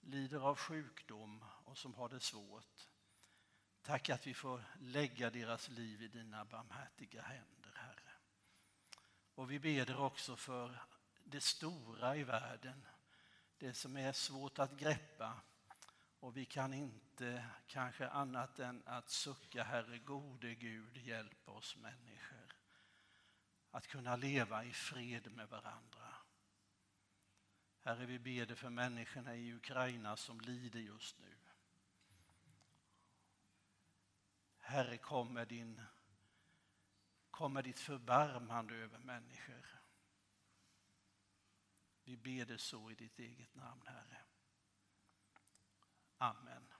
lider 0.00 0.40
av 0.40 0.56
sjukdom 0.56 1.44
och 1.66 1.78
som 1.78 1.94
har 1.94 2.08
det 2.08 2.20
svårt. 2.20 2.88
Tack 3.82 4.10
att 4.10 4.26
vi 4.26 4.34
får 4.34 4.64
lägga 4.80 5.30
deras 5.30 5.68
liv 5.68 6.02
i 6.02 6.08
dina 6.08 6.44
barmhärtiga 6.44 7.22
händer, 7.22 7.72
Herre. 7.74 8.12
Och 9.34 9.50
vi 9.50 9.58
ber 9.58 10.00
också 10.00 10.36
för 10.36 10.82
det 11.24 11.40
stora 11.40 12.16
i 12.16 12.24
världen, 12.24 12.86
det 13.58 13.74
som 13.74 13.96
är 13.96 14.12
svårt 14.12 14.58
att 14.58 14.76
greppa. 14.76 15.40
Och 16.20 16.36
vi 16.36 16.44
kan 16.44 16.74
inte 16.74 17.46
kanske 17.66 18.08
annat 18.08 18.58
än 18.58 18.82
att 18.86 19.10
sucka, 19.10 19.64
Herre 19.64 19.98
gode 19.98 20.54
Gud, 20.54 20.96
hjälp 20.96 21.48
oss 21.48 21.76
människor 21.76 22.56
att 23.76 23.86
kunna 23.86 24.16
leva 24.16 24.64
i 24.64 24.72
fred 24.72 25.32
med 25.32 25.48
varandra. 25.48 26.14
Herre, 27.82 28.06
vi 28.06 28.18
ber 28.18 28.54
för 28.54 28.70
människorna 28.70 29.36
i 29.36 29.54
Ukraina 29.54 30.16
som 30.16 30.40
lider 30.40 30.80
just 30.80 31.18
nu. 31.18 31.45
Herre, 34.66 34.98
kom 34.98 35.32
med, 35.32 35.48
din, 35.48 35.82
kom 37.30 37.52
med 37.52 37.64
ditt 37.64 37.78
förbarmande 37.78 38.74
över 38.74 38.98
människor. 38.98 39.66
Vi 42.04 42.16
ber 42.16 42.44
det 42.44 42.58
så 42.58 42.90
i 42.90 42.94
ditt 42.94 43.18
eget 43.18 43.54
namn, 43.54 43.82
Herre. 43.86 44.22
Amen. 46.18 46.72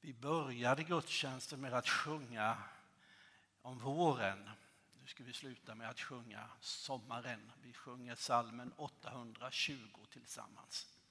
Vi 0.00 0.14
började 0.14 0.84
gudstjänsten 0.84 1.60
med 1.60 1.74
att 1.74 1.88
sjunga 1.88 2.62
om 3.60 3.78
våren. 3.78 4.50
Nu 4.92 5.06
ska 5.06 5.24
vi 5.24 5.32
sluta 5.32 5.74
med 5.74 5.90
att 5.90 6.00
sjunga 6.00 6.50
sommaren. 6.60 7.52
Vi 7.62 7.72
sjunger 7.72 8.14
salmen 8.14 8.72
820 8.76 10.06
tillsammans. 10.10 11.01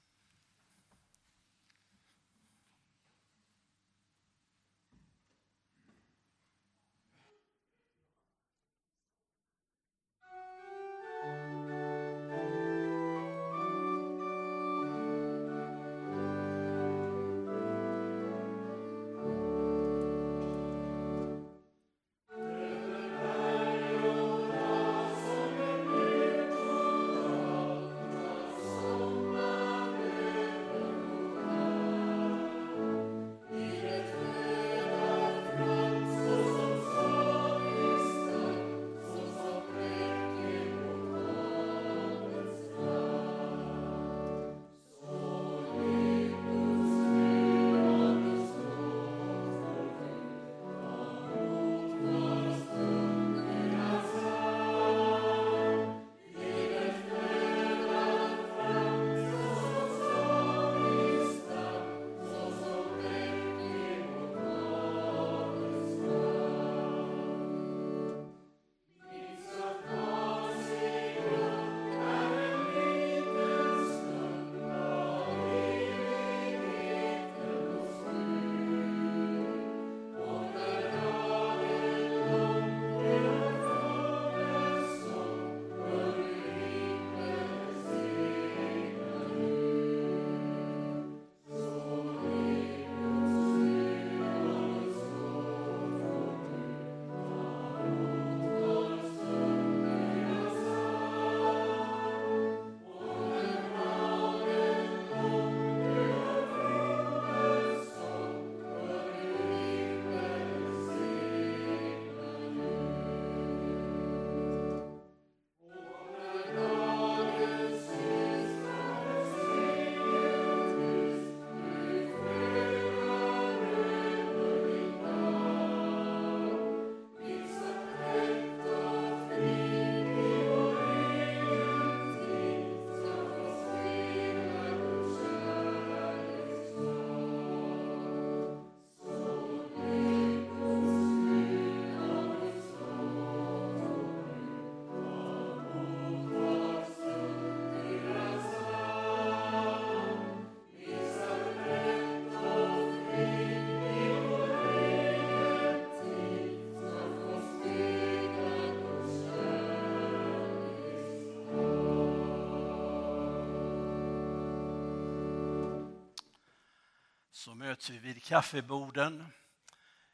Så 167.42 167.56
möts 167.56 167.90
vi 167.90 168.00
vid 168.00 168.24
kaffeborden. 168.24 169.26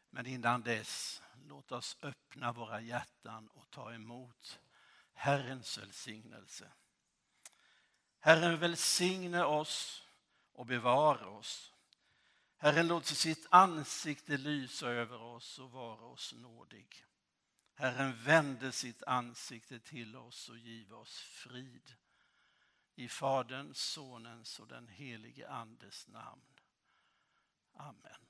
Men 0.10 0.26
innan 0.26 0.62
dess, 0.62 1.22
låt 1.48 1.72
oss 1.72 1.98
öppna 2.02 2.52
våra 2.52 2.82
hjärtan 2.82 3.48
och 3.48 3.70
ta 3.70 3.94
emot 3.94 4.60
Herrens 5.14 5.78
välsignelse. 5.78 6.72
Herren 8.20 8.60
välsigne 8.60 9.44
oss 9.44 10.04
och 10.54 10.66
bevara 10.66 11.28
oss. 11.28 11.74
Herren 12.58 12.88
låter 12.88 13.16
sitt 13.16 13.48
ansikte 13.50 14.38
lysa 14.38 14.88
över 14.88 15.22
oss 15.22 15.60
och 15.60 15.72
vara 15.72 16.06
oss 16.06 16.34
nådig. 16.34 17.06
Herren 17.74 18.24
vände 18.24 18.72
sitt 18.72 19.04
ansikte 19.04 19.80
till 19.80 20.16
oss 20.16 20.50
och 20.50 20.58
give 20.58 20.96
oss 20.96 21.20
frid. 21.20 21.96
I 22.96 23.10
Faderns, 23.10 23.80
Sonens 23.80 24.60
och 24.60 24.68
den 24.68 24.88
helige 24.88 25.50
Andes 25.50 26.08
namn. 26.08 26.57
Amen. 27.80 28.27